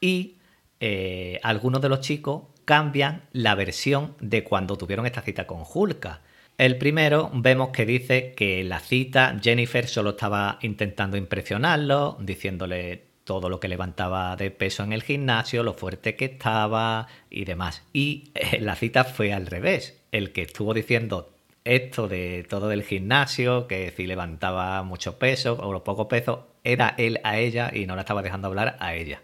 y 0.00 0.38
eh, 0.80 1.40
algunos 1.42 1.82
de 1.82 1.88
los 1.88 2.00
chicos 2.00 2.44
cambian 2.64 3.28
la 3.32 3.54
versión 3.54 4.14
de 4.20 4.44
cuando 4.44 4.76
tuvieron 4.76 5.06
esta 5.06 5.22
cita 5.22 5.46
con 5.46 5.62
Hulka 5.62 6.22
el 6.60 6.76
primero 6.76 7.30
vemos 7.32 7.70
que 7.70 7.86
dice 7.86 8.34
que 8.36 8.62
la 8.64 8.80
cita 8.80 9.34
Jennifer 9.42 9.88
solo 9.88 10.10
estaba 10.10 10.58
intentando 10.60 11.16
impresionarlo, 11.16 12.18
diciéndole 12.20 13.02
todo 13.24 13.48
lo 13.48 13.60
que 13.60 13.68
levantaba 13.68 14.36
de 14.36 14.50
peso 14.50 14.82
en 14.82 14.92
el 14.92 15.02
gimnasio, 15.02 15.62
lo 15.62 15.72
fuerte 15.72 16.16
que 16.16 16.26
estaba 16.26 17.06
y 17.30 17.46
demás. 17.46 17.82
Y 17.94 18.30
eh, 18.34 18.60
la 18.60 18.76
cita 18.76 19.04
fue 19.04 19.32
al 19.32 19.46
revés. 19.46 20.02
El 20.12 20.32
que 20.32 20.42
estuvo 20.42 20.74
diciendo 20.74 21.32
esto 21.64 22.08
de 22.08 22.44
todo 22.48 22.68
del 22.68 22.82
gimnasio, 22.82 23.66
que 23.66 23.92
si 23.96 24.06
levantaba 24.06 24.82
mucho 24.82 25.18
peso 25.18 25.54
o 25.54 25.84
poco 25.84 26.08
peso, 26.08 26.48
era 26.64 26.94
él 26.98 27.20
a 27.24 27.38
ella 27.38 27.70
y 27.72 27.86
no 27.86 27.94
la 27.96 28.02
estaba 28.02 28.22
dejando 28.22 28.48
hablar 28.48 28.76
a 28.80 28.94
ella. 28.94 29.22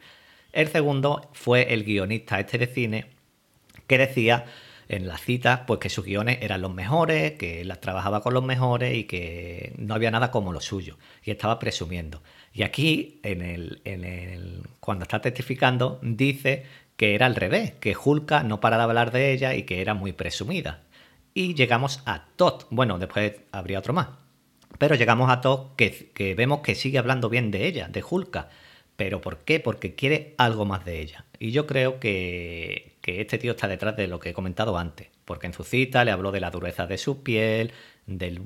El 0.52 0.68
segundo 0.68 1.28
fue 1.32 1.72
el 1.74 1.84
guionista 1.84 2.40
este 2.40 2.58
de 2.58 2.66
cine 2.66 3.06
que 3.86 3.98
decía 3.98 4.46
en 4.88 5.08
las 5.08 5.20
citas, 5.20 5.60
pues 5.66 5.80
que 5.80 5.90
sus 5.90 6.04
guiones 6.04 6.38
eran 6.42 6.60
los 6.60 6.72
mejores, 6.72 7.32
que 7.32 7.64
las 7.64 7.80
trabajaba 7.80 8.22
con 8.22 8.34
los 8.34 8.44
mejores 8.44 8.96
y 8.96 9.04
que 9.04 9.72
no 9.78 9.94
había 9.94 10.10
nada 10.10 10.30
como 10.30 10.52
lo 10.52 10.60
suyo. 10.60 10.96
Y 11.24 11.30
estaba 11.30 11.58
presumiendo. 11.58 12.22
Y 12.52 12.62
aquí, 12.62 13.18
en 13.22 13.42
el, 13.42 13.80
en 13.84 14.04
el, 14.04 14.62
cuando 14.80 15.02
está 15.02 15.20
testificando, 15.20 15.98
dice 16.02 16.64
que 16.96 17.14
era 17.14 17.26
al 17.26 17.34
revés, 17.34 17.72
que 17.72 17.96
Hulka 17.96 18.42
no 18.44 18.60
para 18.60 18.76
de 18.76 18.84
hablar 18.84 19.10
de 19.10 19.32
ella 19.32 19.54
y 19.54 19.64
que 19.64 19.80
era 19.80 19.94
muy 19.94 20.12
presumida. 20.12 20.82
Y 21.36 21.52
llegamos 21.52 22.00
a 22.06 22.24
Todd. 22.36 22.62
Bueno, 22.70 22.98
después 22.98 23.34
habría 23.52 23.80
otro 23.80 23.92
más. 23.92 24.08
Pero 24.78 24.94
llegamos 24.94 25.30
a 25.30 25.42
Todd 25.42 25.76
que, 25.76 26.10
que 26.14 26.34
vemos 26.34 26.60
que 26.60 26.74
sigue 26.74 26.96
hablando 26.96 27.28
bien 27.28 27.50
de 27.50 27.66
ella, 27.66 27.88
de 27.88 28.02
Hulka. 28.02 28.48
¿Pero 28.96 29.20
por 29.20 29.40
qué? 29.40 29.60
Porque 29.60 29.94
quiere 29.94 30.34
algo 30.38 30.64
más 30.64 30.86
de 30.86 30.98
ella. 31.02 31.26
Y 31.38 31.50
yo 31.50 31.66
creo 31.66 32.00
que, 32.00 32.96
que 33.02 33.20
este 33.20 33.36
tío 33.36 33.50
está 33.50 33.68
detrás 33.68 33.98
de 33.98 34.06
lo 34.06 34.18
que 34.18 34.30
he 34.30 34.32
comentado 34.32 34.78
antes, 34.78 35.08
porque 35.26 35.46
en 35.46 35.52
su 35.52 35.62
cita 35.62 36.06
le 36.06 36.10
habló 36.10 36.32
de 36.32 36.40
la 36.40 36.50
dureza 36.50 36.86
de 36.86 36.96
su 36.96 37.22
piel, 37.22 37.70
del, 38.06 38.40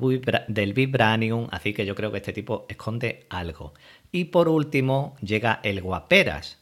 del 0.49 0.73
vibranium, 0.73 1.47
así 1.53 1.73
que 1.73 1.87
yo 1.87 1.95
creo 1.95 2.11
que 2.11 2.19
este 2.19 2.33
tipo 2.33 2.67
esconde 2.69 3.25
algo. 3.31 3.73
Y 4.11 4.25
por 4.25 4.49
último 4.49 5.15
llega 5.21 5.61
el 5.63 5.81
guaperas, 5.81 6.59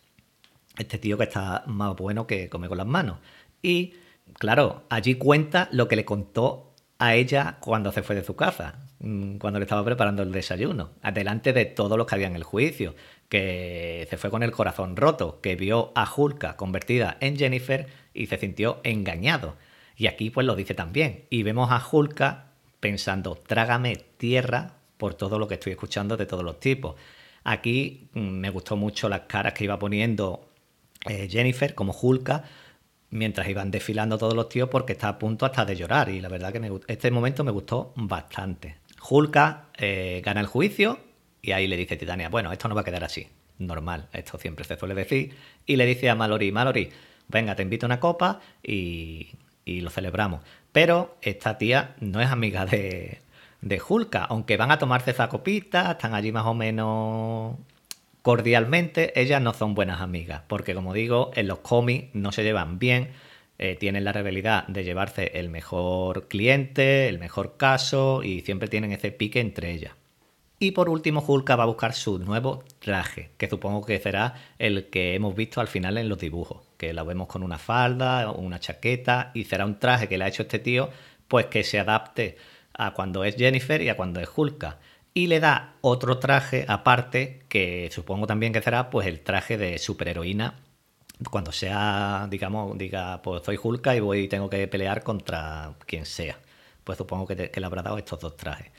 este 0.77 0.99
tío 0.99 1.17
que 1.17 1.25
está 1.25 1.63
más 1.65 1.97
bueno 1.97 2.27
que 2.27 2.51
come 2.51 2.69
con 2.69 2.77
las 2.77 2.87
manos. 2.87 3.17
Y 3.63 3.95
claro, 4.35 4.85
allí 4.89 5.15
cuenta 5.15 5.69
lo 5.73 5.89
que 5.89 5.97
le 5.97 6.05
contó 6.05 6.75
a 6.99 7.15
ella 7.15 7.59
cuando 7.61 7.93
se 7.93 8.03
fue 8.03 8.17
de 8.17 8.25
su 8.25 8.37
casa, 8.37 8.87
mm, 9.01 9.37
cuando 9.39 9.59
le 9.59 9.65
estaba 9.65 9.85
preparando 9.85 10.23
el 10.23 10.33
desayuno, 10.33 10.91
delante 11.15 11.53
de 11.53 11.65
todos 11.65 11.97
los 11.97 12.07
que 12.07 12.15
había 12.17 12.27
en 12.27 12.37
el 12.37 12.43
juicio 12.43 12.95
que 13.29 14.07
se 14.09 14.17
fue 14.17 14.31
con 14.31 14.43
el 14.43 14.53
corazón 14.53 14.97
roto, 14.97 15.41
que 15.41 15.55
vio 15.57 15.93
a 15.95 16.11
Hulka 16.11 16.57
convertida 16.57 17.17
en 17.21 17.37
Jennifer 17.37 17.87
y 18.15 18.27
se 18.27 18.39
sintió 18.39 18.81
engañado. 18.85 19.57
Y 19.97 20.07
aquí 20.07 20.31
pues 20.31 20.47
lo 20.47 20.57
dice 20.57 20.75
también. 20.75 21.27
Y 21.31 21.43
vemos 21.43 21.71
a 21.71 21.85
Hulka 21.85 22.53
pensando, 22.81 23.35
trágame 23.35 23.97
tierra 24.17 24.77
por 24.97 25.15
todo 25.15 25.39
lo 25.39 25.49
que 25.49 25.55
estoy 25.55 25.73
escuchando 25.73 26.17
de 26.17 26.27
todos 26.27 26.45
los 26.45 26.61
tipos. 26.61 26.97
Aquí 27.45 28.09
mm, 28.15 28.21
me 28.21 28.51
gustó 28.51 28.77
mucho 28.77 29.09
las 29.09 29.23
caras 29.23 29.53
que 29.53 29.65
iba 29.65 29.79
poniendo 29.79 30.49
eh, 31.07 31.29
Jennifer 31.31 31.75
como 31.75 31.93
Hulka 31.93 32.45
mientras 33.11 33.49
iban 33.49 33.71
desfilando 33.71 34.19
todos 34.19 34.35
los 34.35 34.49
tíos 34.49 34.69
porque 34.69 34.93
está 34.93 35.09
a 35.09 35.19
punto 35.19 35.47
hasta 35.47 35.65
de 35.65 35.77
llorar 35.77 36.09
y 36.09 36.21
la 36.21 36.29
verdad 36.29 36.53
que 36.53 36.61
me, 36.61 36.71
este 36.87 37.11
momento 37.11 37.45
me 37.45 37.51
gustó 37.51 37.93
bastante. 37.97 38.77
Hulka 39.09 39.67
eh, 39.77 40.23
gana 40.25 40.41
el 40.41 40.47
juicio 40.47 40.99
y 41.41 41.53
ahí 41.53 41.67
le 41.67 41.77
dice 41.77 41.97
Titania, 41.97 42.29
bueno, 42.29 42.53
esto 42.53 42.69
no 42.69 42.75
va 42.75 42.83
a 42.83 42.85
quedar 42.85 43.05
así, 43.05 43.29
normal, 43.59 44.09
esto 44.13 44.39
siempre 44.39 44.65
se 44.65 44.77
suele 44.77 44.95
decir, 44.95 45.35
y 45.65 45.77
le 45.77 45.87
dice 45.87 46.11
a 46.11 46.15
Mallory, 46.15 46.53
Mallory, 46.53 46.91
venga, 47.29 47.55
te 47.55 47.63
invito 47.63 47.87
a 47.87 47.89
una 47.89 48.01
copa 48.01 48.41
y, 48.63 49.29
y 49.65 49.81
lo 49.81 49.91
celebramos. 49.91 50.43
Pero 50.73 51.17
esta 51.23 51.59
tía 51.59 51.95
no 52.01 52.21
es 52.21 52.29
amiga 52.29 52.67
de, 52.67 53.21
de 53.61 53.83
Hulka, 53.87 54.25
aunque 54.25 54.57
van 54.57 54.71
a 54.71 54.79
tomarse 54.79 55.13
esa 55.13 55.29
copita, 55.29 55.93
están 55.93 56.15
allí 56.15 56.33
más 56.33 56.47
o 56.47 56.55
menos 56.55 57.57
cordialmente, 58.23 59.19
ellas 59.21 59.41
no 59.41 59.55
son 59.55 59.75
buenas 59.75 60.01
amigas, 60.01 60.43
porque 60.49 60.75
como 60.75 60.95
digo, 60.95 61.31
en 61.35 61.49
los 61.49 61.61
cómics 61.61 62.15
no 62.15 62.33
se 62.33 62.43
llevan 62.43 62.79
bien, 62.79 63.11
eh, 63.59 63.77
tienen 63.77 64.05
la 64.05 64.13
rivalidad 64.13 64.67
de 64.69 64.85
llevarse 64.85 65.33
el 65.35 65.49
mejor 65.49 66.29
cliente, 66.29 67.09
el 67.09 67.19
mejor 67.19 67.57
caso, 67.57 68.23
y 68.23 68.43
siempre 68.43 68.69
tienen 68.69 68.93
ese 68.93 69.11
pique 69.11 69.41
entre 69.41 69.73
ellas. 69.73 69.93
Y 70.61 70.73
por 70.73 70.89
último, 70.89 71.25
Hulka 71.27 71.57
va 71.57 71.65
a 71.65 71.67
buscar 71.67 71.95
su 71.95 72.19
nuevo 72.19 72.65
traje, 72.81 73.31
que 73.37 73.49
supongo 73.49 73.85
que 73.85 74.01
será 74.01 74.35
el 74.59 74.87
que 74.87 75.15
hemos 75.15 75.35
visto 75.37 75.61
al 75.61 75.69
final 75.69 75.99
en 75.99 76.09
los 76.09 76.19
dibujos, 76.19 76.63
que 76.77 76.93
lo 76.93 77.05
vemos 77.05 77.29
con 77.29 77.43
una 77.43 77.59
falda, 77.59 78.31
una 78.33 78.59
chaqueta, 78.59 79.31
y 79.35 79.45
será 79.45 79.65
un 79.65 79.79
traje 79.79 80.09
que 80.09 80.19
le 80.19 80.25
ha 80.25 80.29
hecho 80.29 80.43
este 80.43 80.59
tío, 80.59 80.91
pues 81.29 81.47
que 81.47 81.63
se 81.63 81.79
adapte 81.79 82.37
a 82.75 82.93
cuando 82.93 83.25
es 83.25 83.37
Jennifer 83.37 83.81
y 83.83 83.89
a 83.89 83.97
cuando 83.97 84.21
es 84.21 84.29
Hulka 84.35 84.79
y 85.19 85.27
le 85.27 85.41
da 85.41 85.75
otro 85.81 86.19
traje 86.19 86.65
aparte 86.69 87.41
que 87.49 87.89
supongo 87.91 88.29
también 88.29 88.53
que 88.53 88.63
será 88.63 88.89
pues 88.89 89.09
el 89.09 89.19
traje 89.19 89.59
de 89.59 89.79
superheroína 89.79 90.55
cuando 91.29 91.51
sea, 91.51 92.29
digamos, 92.31 92.79
diga, 92.79 93.21
pues 93.21 93.43
soy 93.43 93.59
Hulka 93.61 93.97
y 93.97 94.01
voy 94.01 94.29
tengo 94.29 94.49
que 94.49 94.69
pelear 94.69 95.03
contra 95.03 95.75
quien 95.87 96.07
sea. 96.07 96.39
Pues 96.85 96.99
supongo 96.99 97.27
que, 97.27 97.51
le 97.53 97.67
habrá 97.67 97.83
dado 97.83 97.99
estos 97.99 98.21
dos 98.21 98.37
trajes. 98.37 98.71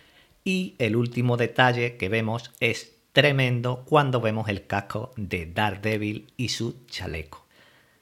Y 0.46 0.76
el 0.80 0.96
último 0.96 1.36
detalle 1.36 1.98
que 1.98 2.08
vemos 2.08 2.54
es 2.62 2.96
tremendo 3.12 3.84
cuando 3.84 4.22
vemos 4.22 4.48
el 4.48 4.66
casco 4.66 5.12
de 5.18 5.46
Daredevil 5.46 6.32
y 6.38 6.48
su 6.48 6.86
chaleco. 6.86 7.46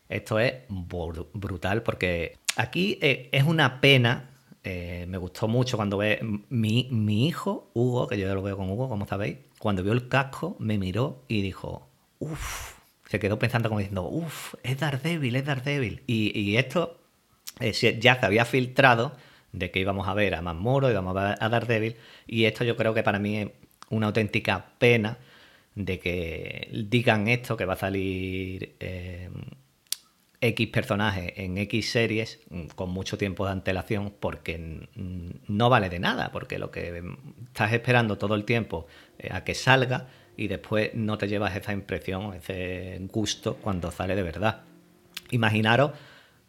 Esto 0.09 0.39
es 0.39 0.53
brutal 0.69 1.81
porque 1.81 2.37
aquí 2.55 2.99
eh, 3.01 3.29
es 3.31 3.45
una 3.45 3.81
pena 3.81 4.29
eh, 4.69 5.05
me 5.07 5.17
gustó 5.17 5.47
mucho 5.47 5.77
cuando 5.77 5.97
ve 5.97 6.19
mi, 6.49 6.89
mi, 6.91 7.25
hijo, 7.25 7.71
Hugo, 7.73 8.05
que 8.05 8.17
yo 8.17 8.35
lo 8.35 8.41
veo 8.41 8.57
con 8.57 8.69
Hugo, 8.69 8.89
como 8.89 9.07
sabéis, 9.07 9.37
cuando 9.59 9.81
vio 9.81 9.93
el 9.93 10.09
casco, 10.09 10.57
me 10.59 10.77
miró 10.77 11.23
y 11.29 11.41
dijo, 11.41 11.87
uff, 12.19 12.73
se 13.07 13.17
quedó 13.17 13.39
pensando 13.39 13.69
como 13.69 13.79
diciendo, 13.79 14.03
uff, 14.09 14.55
es 14.63 14.77
Daredevil, 14.77 15.37
es 15.37 15.45
Daredevil. 15.45 16.03
Y, 16.05 16.37
y 16.37 16.57
esto 16.57 16.99
eh, 17.61 17.71
ya 17.71 18.19
se 18.19 18.25
había 18.25 18.43
filtrado 18.43 19.13
de 19.53 19.71
que 19.71 19.79
íbamos 19.79 20.05
a 20.09 20.13
ver 20.13 20.35
a 20.35 20.41
Mamoro, 20.41 20.91
íbamos 20.91 21.15
a 21.15 21.29
ver 21.29 21.37
a 21.39 21.47
Daredevil, 21.47 21.95
y 22.27 22.43
esto 22.43 22.65
yo 22.65 22.75
creo 22.75 22.93
que 22.93 23.03
para 23.03 23.19
mí 23.19 23.37
es 23.37 23.47
una 23.89 24.07
auténtica 24.07 24.65
pena 24.79 25.17
de 25.75 25.97
que 25.99 26.67
digan 26.89 27.29
esto, 27.29 27.55
que 27.55 27.63
va 27.63 27.75
a 27.75 27.77
salir... 27.77 28.75
Eh, 28.81 29.29
X 30.39 30.67
personajes 30.67 31.33
en 31.37 31.57
X 31.57 31.91
series 31.91 32.39
mm, 32.49 32.67
con 32.75 32.89
mucho 32.89 33.17
tiempo 33.17 33.45
de 33.45 33.51
antelación 33.51 34.13
porque 34.19 34.87
no 35.47 35.69
vale 35.69 35.89
de 35.89 35.99
nada, 35.99 36.31
porque 36.31 36.59
lo 36.59 36.71
que 36.71 37.03
estás 37.45 37.73
esperando 37.73 38.17
todo 38.17 38.35
el 38.35 38.45
tiempo 38.45 38.87
eh, 39.17 39.29
a 39.31 39.43
que 39.43 39.55
salga 39.55 40.07
y 40.35 40.47
después 40.47 40.93
no 40.93 41.17
te 41.17 41.27
llevas 41.27 41.55
esa 41.55 41.73
impresión, 41.73 42.33
ese 42.35 42.99
gusto 43.11 43.55
cuando 43.55 43.91
sale 43.91 44.15
de 44.15 44.23
verdad. 44.23 44.61
Imaginaros 45.31 45.91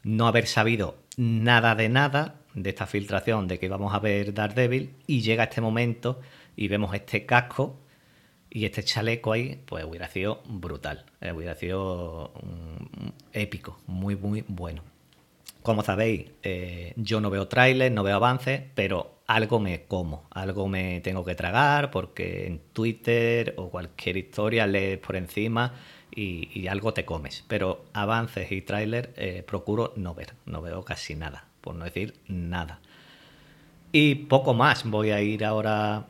no 0.03 0.27
haber 0.27 0.47
sabido 0.47 0.99
nada 1.17 1.75
de 1.75 1.89
nada 1.89 2.37
de 2.55 2.71
esta 2.71 2.87
filtración 2.87 3.49
de 3.49 3.59
que 3.59 3.67
íbamos 3.67 3.95
a 3.95 3.99
ver 3.99 4.35
Daredevil 4.35 4.95
y 5.07 5.23
llega 5.23 5.45
este 5.45 5.61
momento 5.61 6.21
y 6.57 6.69
vemos 6.69 6.95
este 6.95 7.25
casco 7.25 7.79
y 8.51 8.65
este 8.65 8.83
chaleco 8.83 9.33
ahí, 9.33 9.61
pues 9.67 9.85
hubiera 9.85 10.09
sido 10.09 10.41
brutal, 10.47 11.05
eh, 11.21 11.33
hubiera 11.33 11.55
sido 11.55 12.33
mm, 12.43 13.09
épico, 13.33 13.79
muy, 13.87 14.17
muy 14.17 14.45
bueno. 14.49 14.83
Como 15.63 15.83
sabéis, 15.83 16.27
eh, 16.43 16.95
yo 16.97 17.21
no 17.21 17.31
veo 17.31 17.49
trailers, 17.49 17.95
no 17.95 18.03
veo 18.03 18.17
avances, 18.17 18.63
pero 18.75 19.19
algo 19.27 19.61
me 19.61 19.83
como, 19.85 20.27
algo 20.31 20.67
me 20.67 21.01
tengo 21.01 21.25
que 21.25 21.35
tragar 21.35 21.91
porque 21.91 22.47
en 22.47 22.61
Twitter 22.73 23.55
o 23.59 23.69
cualquier 23.69 24.17
historia 24.17 24.67
lees 24.67 24.99
por 24.99 25.17
encima 25.17 25.75
y, 26.15 26.67
algo 26.69 26.95
te 26.95 27.05
comes. 27.05 27.45
Pero 27.49 27.85
avances 27.93 28.51
y 28.51 28.63
trailers 28.63 29.11
eh, 29.17 29.45
procuro 29.47 29.93
no 29.97 30.15
ver, 30.15 30.35
no 30.47 30.63
veo 30.63 30.85
casi 30.85 31.15
nada, 31.15 31.45
por 31.61 31.75
no 31.75 31.85
decir 31.85 32.15
nada. 32.29 32.81
Y 33.93 34.15
poco 34.15 34.55
más, 34.55 34.85
voy 34.89 35.11
a 35.11 35.21
ir 35.21 35.45
ahora 35.45 36.07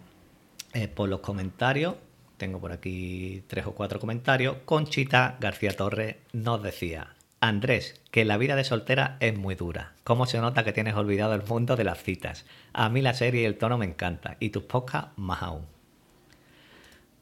por 0.94 1.08
los 1.08 1.20
comentarios 1.20 1.94
tengo 2.38 2.60
por 2.60 2.72
aquí 2.72 3.44
tres 3.48 3.66
o 3.66 3.72
cuatro 3.72 4.00
comentarios. 4.00 4.56
Conchita 4.64 5.36
García 5.40 5.76
Torres 5.76 6.16
nos 6.32 6.62
decía, 6.62 7.14
Andrés, 7.40 8.00
que 8.10 8.24
la 8.24 8.36
vida 8.36 8.56
de 8.56 8.64
soltera 8.64 9.16
es 9.20 9.36
muy 9.36 9.54
dura. 9.54 9.92
¿Cómo 10.04 10.26
se 10.26 10.38
nota 10.38 10.64
que 10.64 10.72
tienes 10.72 10.94
olvidado 10.94 11.34
el 11.34 11.42
mundo 11.42 11.76
de 11.76 11.84
las 11.84 12.02
citas? 12.02 12.46
A 12.72 12.88
mí 12.88 13.02
la 13.02 13.14
serie 13.14 13.42
y 13.42 13.44
el 13.44 13.58
tono 13.58 13.78
me 13.78 13.84
encanta, 13.84 14.36
y 14.40 14.50
tus 14.50 14.64
podcasts 14.64 15.10
más 15.16 15.42
aún. 15.42 15.66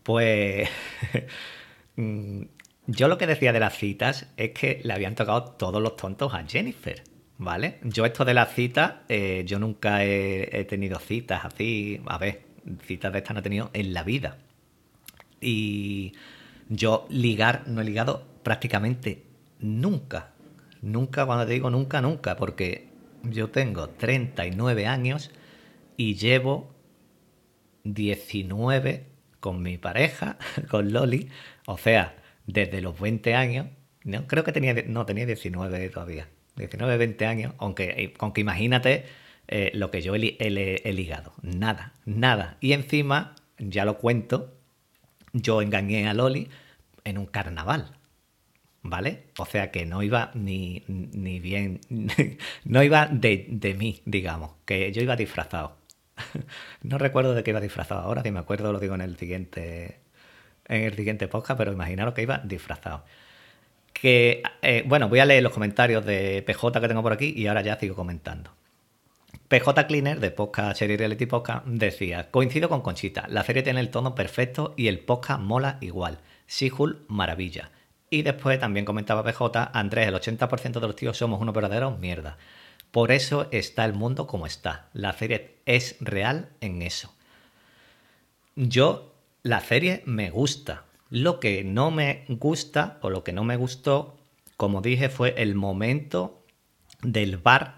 Pues 0.03 0.69
mm, 1.97 2.43
yo 2.87 3.09
lo 3.09 3.19
que 3.19 3.27
decía 3.27 3.53
de 3.53 3.61
las 3.61 3.77
citas 3.77 4.29
es 4.37 4.53
que 4.53 4.81
le 4.85 4.93
habían 4.93 5.17
tocado 5.17 5.43
todos 5.53 5.83
los 5.83 5.97
tontos 5.97 6.33
a 6.33 6.45
Jennifer, 6.47 7.03
¿vale? 7.39 7.79
Yo 7.83 8.07
esto 8.07 8.25
de 8.25 8.35
las 8.35 8.55
citas, 8.55 8.95
eh, 9.09 9.43
yo 9.47 9.59
nunca 9.59 10.05
he, 10.05 10.61
he 10.61 10.65
tenido 10.65 10.99
citas 10.99 11.45
así, 11.45 12.01
a 12.07 12.19
ver, 12.19 12.43
citas 12.83 13.13
de 13.13 13.19
estas 13.19 13.35
no 13.35 13.41
he 13.41 13.43
tenido 13.43 13.71
en 13.73 13.93
la 13.93 14.03
vida. 14.03 14.39
Y 15.41 16.15
yo 16.69 17.07
ligar 17.09 17.65
no 17.67 17.81
he 17.81 17.85
ligado 17.85 18.27
prácticamente 18.43 19.25
nunca. 19.61 20.33
Nunca, 20.83 21.27
cuando 21.27 21.47
te 21.47 21.53
digo 21.53 21.71
nunca, 21.71 22.01
nunca, 22.01 22.37
porque 22.37 22.89
yo 23.23 23.51
tengo 23.51 23.89
39 23.91 24.87
años 24.87 25.31
y 25.97 26.15
llevo 26.15 26.75
19 27.85 29.07
con 29.41 29.63
mi 29.63 29.79
pareja, 29.79 30.39
con 30.71 30.93
Loli, 30.93 31.29
o 31.67 31.79
sea, 31.79 32.17
desde 32.47 32.81
los 32.81 32.99
20 32.99 33.35
años, 33.35 33.69
no, 34.05 34.27
creo 34.27 34.45
que 34.45 34.53
tenía, 34.53 34.75
no, 34.87 35.07
tenía 35.07 35.27
19 35.27 35.89
todavía, 35.91 36.29
19, 36.57 36.97
20 36.97 37.27
años, 37.27 37.55
aunque, 37.59 38.15
aunque 38.19 38.41
imagínate 38.41 39.05
eh, 39.49 39.71
lo 39.75 39.91
que 39.91 40.03
yo 40.03 40.15
he 40.15 40.93
ligado, 40.93 41.33
nada, 41.43 41.95
nada. 42.05 42.57
Y 42.61 42.73
encima, 42.73 43.35
ya 43.59 43.85
lo 43.85 43.99
cuento, 43.99 44.56
yo 45.41 45.63
engañé 45.63 46.09
a 46.09 46.15
Loli 46.15 46.49
en 47.05 47.19
un 47.19 47.27
carnaval. 47.27 47.93
¿Vale? 48.83 49.25
O 49.39 49.47
sea 49.47 49.73
que 49.73 49.85
no 49.85 50.03
iba 50.05 50.31
ni, 50.35 50.85
ni 50.87 51.41
bien, 51.41 51.81
no 52.65 52.83
iba 52.85 53.07
de, 53.07 53.47
de, 53.49 53.75
mí, 53.75 54.01
digamos, 54.05 54.53
que 54.65 54.93
yo 54.93 55.03
iba 55.03 55.17
disfrazado. 55.17 55.77
no 56.83 56.97
recuerdo 56.99 57.35
de 57.35 57.43
qué 57.43 57.51
iba 57.51 57.61
disfrazado 57.61 58.01
ahora, 58.01 58.23
si 58.23 58.31
me 58.31 58.39
acuerdo 58.39 58.73
lo 58.73 58.79
digo 58.79 58.95
en 58.95 59.01
el 59.01 59.17
siguiente, 59.17 59.99
en 60.69 60.83
el 60.83 60.95
siguiente 60.95 61.27
podcast, 61.27 61.59
pero 61.59 61.73
imaginaros 61.73 62.15
que 62.15 62.23
iba 62.23 62.39
disfrazado. 62.39 63.05
Que, 63.93 64.43
eh, 64.63 64.85
bueno, 64.87 65.09
voy 65.09 65.19
a 65.19 65.25
leer 65.25 65.43
los 65.43 65.53
comentarios 65.53 66.05
de 66.05 66.43
PJ 66.47 66.81
que 66.81 66.89
tengo 66.89 67.03
por 67.03 67.13
aquí 67.13 67.33
y 67.37 67.49
ahora 67.49 67.63
ya 67.63 67.79
sigo 67.81 67.97
comentando. 67.97 68.53
PJ 69.49 69.87
Cleaner 69.87 70.19
de 70.19 70.33
Podcast 70.33 70.77
Serie 70.77 70.97
Reality 70.97 71.27
Podcast 71.27 71.65
decía, 71.67 72.33
coincido 72.33 72.69
con 72.69 72.81
Conchita, 72.81 73.29
la 73.29 73.45
serie 73.45 73.63
tiene 73.63 73.79
el 73.79 73.91
tono 73.91 74.17
perfecto 74.17 74.75
y 74.77 74.89
el 74.89 74.99
podcast 74.99 75.41
mola 75.41 75.79
igual. 75.81 76.19
Sihul, 76.47 77.05
maravilla. 77.07 77.71
Y 78.11 78.23
después 78.23 78.59
también 78.59 78.85
comentaba 78.85 79.23
PJ, 79.23 79.71
Andrés, 79.73 80.09
el 80.09 80.15
80% 80.15 80.81
de 80.81 80.87
los 80.89 80.97
tíos 80.97 81.17
somos 81.17 81.41
unos 81.41 81.55
verdaderos 81.55 81.97
mierda. 82.01 82.39
Por 82.91 83.13
eso 83.13 83.47
está 83.53 83.85
el 83.85 83.93
mundo 83.93 84.27
como 84.27 84.47
está. 84.47 84.89
La 84.93 85.13
serie 85.13 85.59
es 85.65 85.97
real 86.01 86.49
en 86.61 86.83
eso. 86.83 87.15
Yo, 88.57 89.15
la 89.45 89.61
serie 89.61 90.03
me 90.07 90.31
gusta. 90.31 90.87
Lo 91.09 91.39
que 91.39 91.63
no 91.63 91.93
me 91.93 92.25
gusta 92.29 92.99
o 93.01 93.11
lo 93.11 93.23
que 93.23 93.33
no 93.33 93.45
me 93.45 93.57
gustó, 93.57 94.17
como 94.57 94.81
dije, 94.81 95.09
fue 95.09 95.35
el 95.39 95.55
momento 95.55 96.43
del 97.03 97.37
bar 97.37 97.76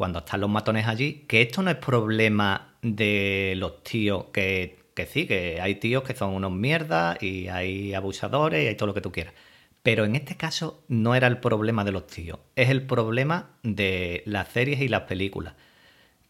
cuando 0.00 0.20
están 0.20 0.40
los 0.40 0.48
matones 0.48 0.86
allí, 0.86 1.26
que 1.28 1.42
esto 1.42 1.62
no 1.62 1.70
es 1.70 1.76
problema 1.76 2.72
de 2.80 3.52
los 3.58 3.84
tíos 3.84 4.28
que, 4.32 4.78
sí, 5.06 5.26
que 5.26 5.60
hay 5.60 5.74
tíos 5.74 6.04
que 6.04 6.14
son 6.14 6.30
unos 6.32 6.52
mierdas 6.52 7.22
y 7.22 7.48
hay 7.48 7.92
abusadores 7.92 8.64
y 8.64 8.68
hay 8.68 8.76
todo 8.76 8.86
lo 8.86 8.94
que 8.94 9.02
tú 9.02 9.12
quieras. 9.12 9.34
Pero 9.82 10.06
en 10.06 10.16
este 10.16 10.38
caso 10.38 10.82
no 10.88 11.14
era 11.14 11.26
el 11.26 11.36
problema 11.36 11.84
de 11.84 11.92
los 11.92 12.06
tíos, 12.06 12.38
es 12.56 12.70
el 12.70 12.86
problema 12.86 13.50
de 13.62 14.22
las 14.24 14.48
series 14.48 14.80
y 14.80 14.88
las 14.88 15.02
películas. 15.02 15.52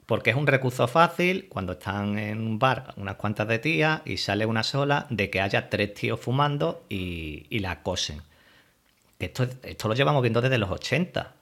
porque 0.06 0.30
es 0.30 0.36
un 0.36 0.48
recurso 0.48 0.88
fácil 0.88 1.46
cuando 1.48 1.74
están 1.74 2.18
en 2.18 2.40
un 2.40 2.58
bar 2.58 2.92
unas 2.96 3.14
cuantas 3.16 3.46
de 3.46 3.60
tías 3.60 4.02
y 4.04 4.16
sale 4.16 4.46
una 4.46 4.64
sola 4.64 5.06
de 5.10 5.30
que 5.30 5.40
haya 5.40 5.70
tres 5.70 5.94
tíos 5.94 6.18
fumando 6.18 6.84
y, 6.88 7.46
y 7.50 7.60
la 7.60 7.70
acosen. 7.72 8.22
Esto, 9.20 9.46
esto 9.62 9.88
lo 9.88 9.94
llevamos 9.94 10.22
viendo 10.22 10.40
desde 10.40 10.58
los 10.58 10.70
80. 10.70 11.34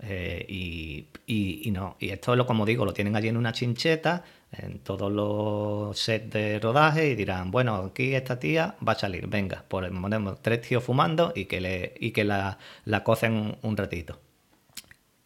Eh, 0.00 0.44
y, 1.26 1.70
no, 1.70 1.96
y 1.98 2.10
esto 2.10 2.36
lo 2.36 2.46
como 2.46 2.66
digo, 2.66 2.84
lo 2.84 2.92
tienen 2.92 3.16
allí 3.16 3.28
en 3.28 3.36
una 3.36 3.52
chincheta, 3.52 4.24
en 4.52 4.80
todos 4.80 5.10
los 5.10 5.98
sets 5.98 6.30
de 6.30 6.58
rodaje, 6.58 7.10
y 7.10 7.14
dirán, 7.14 7.50
bueno, 7.50 7.76
aquí 7.76 8.14
esta 8.14 8.38
tía 8.38 8.76
va 8.86 8.92
a 8.92 8.98
salir, 8.98 9.26
venga, 9.26 9.64
pues 9.66 9.90
ponemos 9.90 10.42
tres 10.42 10.60
tíos 10.60 10.84
fumando 10.84 11.32
y 11.34 11.46
que 11.46 11.60
le, 11.60 11.94
y 11.98 12.10
que 12.12 12.24
la, 12.24 12.58
cocen 13.04 13.56
un, 13.62 13.76
ratito. 13.76 14.20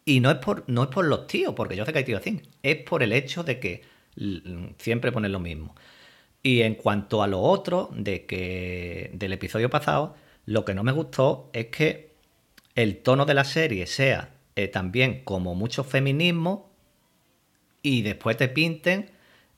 Y 0.05 0.21
no 0.21 0.31
es 0.31 0.39
por, 0.39 0.65
no 0.69 0.85
es 0.85 0.89
por 0.89 1.05
los 1.05 1.27
tíos, 1.27 1.55
porque 1.55 1.77
yo 1.77 1.85
sé 1.85 1.93
que 1.93 1.99
hay 1.99 2.05
tíos 2.05 2.21
así, 2.21 2.41
es 2.63 2.77
por 2.79 3.03
el 3.03 3.13
hecho 3.13 3.45
de 3.45 3.59
que 3.61 3.83
siempre 4.79 5.13
ponen 5.13 5.33
lo 5.33 5.41
mismo. 5.41 5.75
Y 6.43 6.63
en 6.63 6.77
cuanto 6.77 7.23
a 7.23 7.27
lo 7.27 7.41
otro, 7.41 7.91
de 7.93 8.25
que 8.27 9.11
del 9.13 9.33
episodio 9.33 9.69
pasado, 9.71 10.15
lo 10.47 10.65
que 10.65 10.75
no 10.75 10.83
me 10.83 10.93
gustó 10.93 11.51
es 11.53 11.67
que 11.67 12.15
el 12.75 12.99
tono 13.03 13.27
de 13.27 13.35
la 13.35 13.45
serie 13.45 13.87
sea 13.87 14.38
eh, 14.59 14.67
también 14.67 15.23
como 15.23 15.55
mucho 15.55 15.85
feminismo 15.85 16.69
y 17.81 18.03
después 18.03 18.37
te 18.37 18.49
pinten 18.49 19.09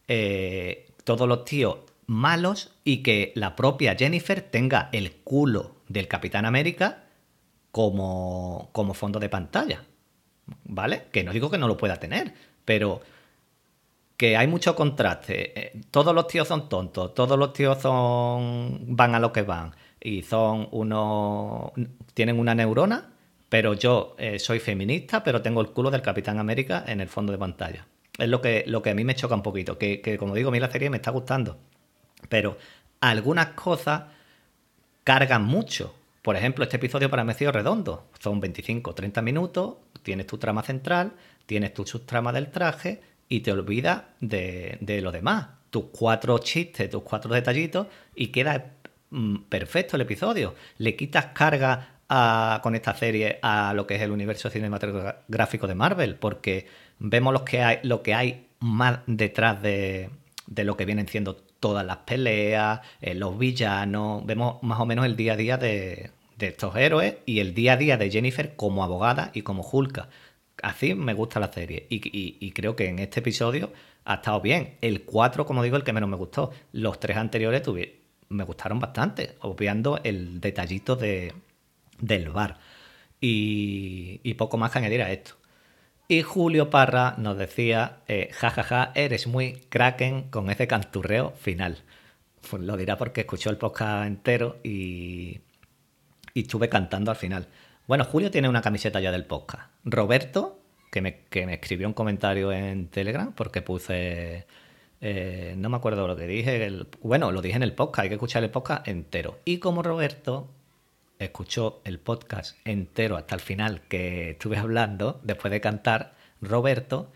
eh, 0.08 0.90
todos 1.04 1.26
los 1.26 1.46
tíos 1.46 1.78
malos 2.04 2.74
y 2.84 2.98
que 2.98 3.32
la 3.34 3.56
propia 3.56 3.96
Jennifer 3.96 4.42
tenga 4.42 4.90
el 4.92 5.12
culo 5.12 5.76
del 5.88 6.06
Capitán 6.06 6.44
América 6.44 7.04
como, 7.72 8.68
como 8.72 8.92
fondo 8.92 9.18
de 9.18 9.30
pantalla. 9.30 9.84
¿Vale? 10.64 11.04
Que 11.10 11.24
no 11.24 11.32
digo 11.32 11.50
que 11.50 11.56
no 11.56 11.66
lo 11.66 11.78
pueda 11.78 11.96
tener, 11.96 12.34
pero 12.66 13.00
que 14.18 14.36
hay 14.36 14.48
mucho 14.48 14.76
contraste. 14.76 15.58
Eh, 15.58 15.80
Todos 15.90 16.14
los 16.14 16.26
tíos 16.26 16.46
son 16.46 16.68
tontos, 16.68 17.14
todos 17.14 17.38
los 17.38 17.54
tíos 17.54 17.80
son 17.80 18.80
van 18.94 19.14
a 19.14 19.18
lo 19.18 19.32
que 19.32 19.40
van 19.40 19.74
y 19.98 20.24
son 20.24 20.68
unos 20.72 21.72
tienen 22.12 22.38
una 22.38 22.54
neurona, 22.54 23.14
pero 23.50 23.74
yo 23.74 24.14
eh, 24.16 24.38
soy 24.38 24.60
feminista, 24.60 25.22
pero 25.22 25.42
tengo 25.42 25.60
el 25.60 25.70
culo 25.70 25.90
del 25.90 26.00
Capitán 26.00 26.38
América 26.38 26.84
en 26.86 27.00
el 27.00 27.08
fondo 27.08 27.32
de 27.32 27.38
pantalla. 27.38 27.86
Es 28.16 28.28
lo 28.28 28.40
que, 28.40 28.64
lo 28.66 28.80
que 28.80 28.90
a 28.90 28.94
mí 28.94 29.04
me 29.04 29.16
choca 29.16 29.34
un 29.34 29.42
poquito, 29.42 29.76
que, 29.76 30.00
que 30.00 30.16
como 30.16 30.34
digo, 30.34 30.48
a 30.48 30.52
mí 30.52 30.60
la 30.60 30.70
serie 30.70 30.88
me 30.88 30.98
está 30.98 31.10
gustando, 31.10 31.58
pero 32.28 32.56
algunas 33.00 33.48
cosas 33.48 34.04
cargan 35.04 35.44
mucho. 35.44 35.94
Por 36.22 36.36
ejemplo, 36.36 36.62
este 36.62 36.76
episodio 36.76 37.10
para 37.10 37.24
mí 37.24 37.32
ha 37.32 37.34
sido 37.34 37.50
redondo. 37.50 38.08
Son 38.20 38.40
25 38.40 38.94
30 38.94 39.20
minutos, 39.22 39.76
tienes 40.02 40.26
tu 40.26 40.38
trama 40.38 40.62
central, 40.62 41.14
tienes 41.46 41.74
tu 41.74 41.84
subtrama 41.84 42.32
del 42.32 42.50
traje 42.52 43.00
y 43.28 43.40
te 43.40 43.50
olvidas 43.50 44.04
de, 44.20 44.78
de 44.80 45.00
lo 45.00 45.10
demás. 45.10 45.48
Tus 45.70 45.86
cuatro 45.90 46.38
chistes, 46.38 46.88
tus 46.88 47.02
cuatro 47.02 47.34
detallitos 47.34 47.88
y 48.14 48.28
queda 48.28 48.74
mm, 49.10 49.44
perfecto 49.48 49.96
el 49.96 50.02
episodio. 50.02 50.54
Le 50.78 50.94
quitas 50.94 51.26
carga 51.26 51.99
con 52.62 52.74
esta 52.74 52.94
serie 52.94 53.38
a 53.40 53.72
lo 53.72 53.86
que 53.86 53.94
es 53.94 54.02
el 54.02 54.10
universo 54.10 54.50
cinematográfico 54.50 55.68
de 55.68 55.74
Marvel, 55.76 56.16
porque 56.16 56.66
vemos 56.98 57.32
lo 57.32 57.44
que 57.44 57.62
hay, 57.62 57.78
lo 57.84 58.02
que 58.02 58.14
hay 58.14 58.48
más 58.58 59.00
detrás 59.06 59.62
de, 59.62 60.10
de 60.46 60.64
lo 60.64 60.76
que 60.76 60.86
vienen 60.86 61.06
siendo 61.06 61.36
todas 61.36 61.86
las 61.86 61.98
peleas, 61.98 62.80
eh, 63.00 63.14
los 63.14 63.38
villanos, 63.38 64.26
vemos 64.26 64.60
más 64.62 64.80
o 64.80 64.86
menos 64.86 65.06
el 65.06 65.14
día 65.14 65.34
a 65.34 65.36
día 65.36 65.56
de, 65.56 66.10
de 66.36 66.48
estos 66.48 66.74
héroes 66.74 67.18
y 67.26 67.38
el 67.38 67.54
día 67.54 67.74
a 67.74 67.76
día 67.76 67.96
de 67.96 68.10
Jennifer 68.10 68.56
como 68.56 68.82
abogada 68.82 69.30
y 69.32 69.42
como 69.42 69.62
Hulka. 69.62 70.08
Así 70.62 70.94
me 70.94 71.14
gusta 71.14 71.38
la 71.38 71.52
serie 71.52 71.86
y, 71.88 72.50
creo 72.52 72.76
que 72.76 72.88
en 72.88 72.98
este 72.98 73.20
episodio 73.20 73.72
ha 74.04 74.14
estado 74.14 74.40
bien. 74.40 74.76
El 74.80 75.02
4, 75.04 75.46
como 75.46 75.62
digo, 75.62 75.76
el 75.76 75.84
que 75.84 75.92
menos 75.92 76.10
me 76.10 76.16
gustó. 76.16 76.50
Los 76.72 76.98
tres 77.00 77.16
anteriores 77.16 77.62
me 78.28 78.44
gustaron 78.44 78.78
bastante, 78.80 79.36
obviando 79.40 80.00
el 80.02 80.40
detallito 80.40 80.96
de, 80.96 81.32
del 82.00 82.30
bar. 82.30 82.58
Y, 83.20 84.20
y 84.22 84.34
poco 84.34 84.56
más 84.56 84.70
que 84.72 84.78
añadir 84.78 85.02
a 85.02 85.12
esto. 85.12 85.34
Y 86.08 86.22
Julio 86.22 86.70
Parra 86.70 87.14
nos 87.18 87.36
decía, 87.36 87.98
eh, 88.08 88.30
jajaja, 88.32 88.92
eres 88.94 89.26
muy 89.26 89.52
kraken 89.68 90.30
con 90.30 90.50
ese 90.50 90.66
canturreo 90.66 91.30
final. 91.32 91.78
Pues 92.50 92.62
lo 92.62 92.76
dirá 92.76 92.96
porque 92.96 93.20
escuchó 93.22 93.50
el 93.50 93.58
podcast 93.58 94.06
entero 94.06 94.58
y, 94.64 95.40
y 96.34 96.40
estuve 96.40 96.68
cantando 96.68 97.10
al 97.10 97.16
final. 97.16 97.46
Bueno, 97.86 98.04
Julio 98.04 98.30
tiene 98.30 98.48
una 98.48 98.62
camiseta 98.62 99.00
ya 99.00 99.12
del 99.12 99.24
podcast. 99.26 99.70
Roberto, 99.84 100.58
que 100.90 101.00
me, 101.02 101.20
que 101.28 101.46
me 101.46 101.54
escribió 101.54 101.86
un 101.86 101.94
comentario 101.94 102.50
en 102.52 102.88
Telegram 102.88 103.32
porque 103.32 103.62
puse... 103.62 104.46
eh, 105.00 105.54
no 105.58 105.68
me 105.68 105.76
acuerdo 105.76 106.08
lo 106.08 106.16
que 106.16 106.26
dije. 106.26 106.64
el- 106.64 106.88
bueno, 107.02 107.30
lo 107.30 107.42
dije 107.42 107.56
en 107.56 107.62
el 107.62 107.74
podcast, 107.74 108.04
hay 108.04 108.08
que 108.08 108.14
escuchar 108.14 108.42
el 108.42 108.50
podcast 108.50 108.88
entero. 108.88 109.38
Y 109.44 109.58
como 109.58 109.82
Roberto 109.82 110.48
escuchó 111.20 111.80
el 111.84 111.98
podcast 112.00 112.56
entero 112.64 113.16
hasta 113.16 113.34
el 113.34 113.40
final 113.40 113.82
que 113.82 114.30
estuve 114.30 114.56
hablando, 114.56 115.20
después 115.22 115.50
de 115.52 115.60
cantar, 115.60 116.14
Roberto, 116.40 117.12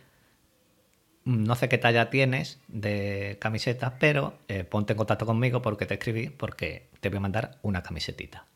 no 1.25 1.55
sé 1.55 1.69
qué 1.69 1.79
talla 1.79 2.11
tienes 2.11 2.61
de 2.69 3.39
camisetas, 3.41 3.95
pero 3.99 4.35
eh, 4.49 4.65
ponte 4.65 4.93
en 4.93 4.99
contacto 4.99 5.25
conmigo 5.25 5.63
porque 5.63 5.87
te 5.87 5.95
escribí, 5.95 6.29
porque 6.29 6.89
te 7.01 7.09
voy 7.09 7.17
a 7.19 7.21
mandar 7.21 7.59
una 7.63 7.83
camisetita. 7.83 8.47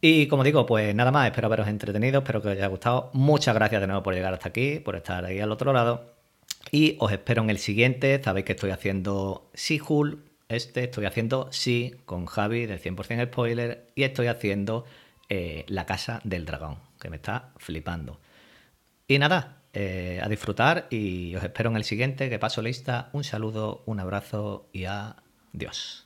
Y 0.00 0.26
como 0.28 0.44
digo, 0.44 0.66
pues 0.66 0.94
nada 0.94 1.10
más, 1.10 1.26
espero 1.26 1.46
haberos 1.46 1.68
entretenido, 1.68 2.20
espero 2.20 2.42
que 2.42 2.48
os 2.48 2.54
haya 2.54 2.66
gustado. 2.66 3.10
Muchas 3.14 3.54
gracias 3.54 3.80
de 3.80 3.86
nuevo 3.86 4.02
por 4.02 4.14
llegar 4.14 4.34
hasta 4.34 4.48
aquí, 4.48 4.78
por 4.78 4.96
estar 4.96 5.24
ahí 5.24 5.40
al 5.40 5.52
otro 5.52 5.72
lado. 5.72 6.14
Y 6.70 6.96
os 7.00 7.12
espero 7.12 7.42
en 7.42 7.50
el 7.50 7.58
siguiente. 7.58 8.20
Sabéis 8.22 8.44
que 8.46 8.52
estoy 8.52 8.70
haciendo 8.70 9.50
Sihul, 9.54 10.24
este, 10.48 10.84
estoy 10.84 11.06
haciendo 11.06 11.48
Sí 11.52 11.94
con 12.04 12.26
Javi 12.26 12.66
de 12.66 12.80
100% 12.80 13.26
spoiler 13.26 13.90
y 13.94 14.02
estoy 14.04 14.26
haciendo 14.26 14.84
eh, 15.28 15.64
La 15.68 15.86
Casa 15.86 16.20
del 16.24 16.44
Dragón, 16.44 16.78
que 17.00 17.10
me 17.10 17.16
está 17.16 17.52
flipando. 17.56 18.20
Y 19.06 19.18
nada, 19.18 19.62
eh, 19.72 20.20
a 20.22 20.28
disfrutar 20.28 20.86
y 20.90 21.34
os 21.34 21.42
espero 21.42 21.70
en 21.70 21.76
el 21.76 21.84
siguiente, 21.84 22.30
que 22.30 22.38
paso 22.38 22.62
lista. 22.62 23.10
Un 23.12 23.24
saludo, 23.24 23.82
un 23.86 24.00
abrazo 24.00 24.68
y 24.72 24.84
adiós. 24.84 26.02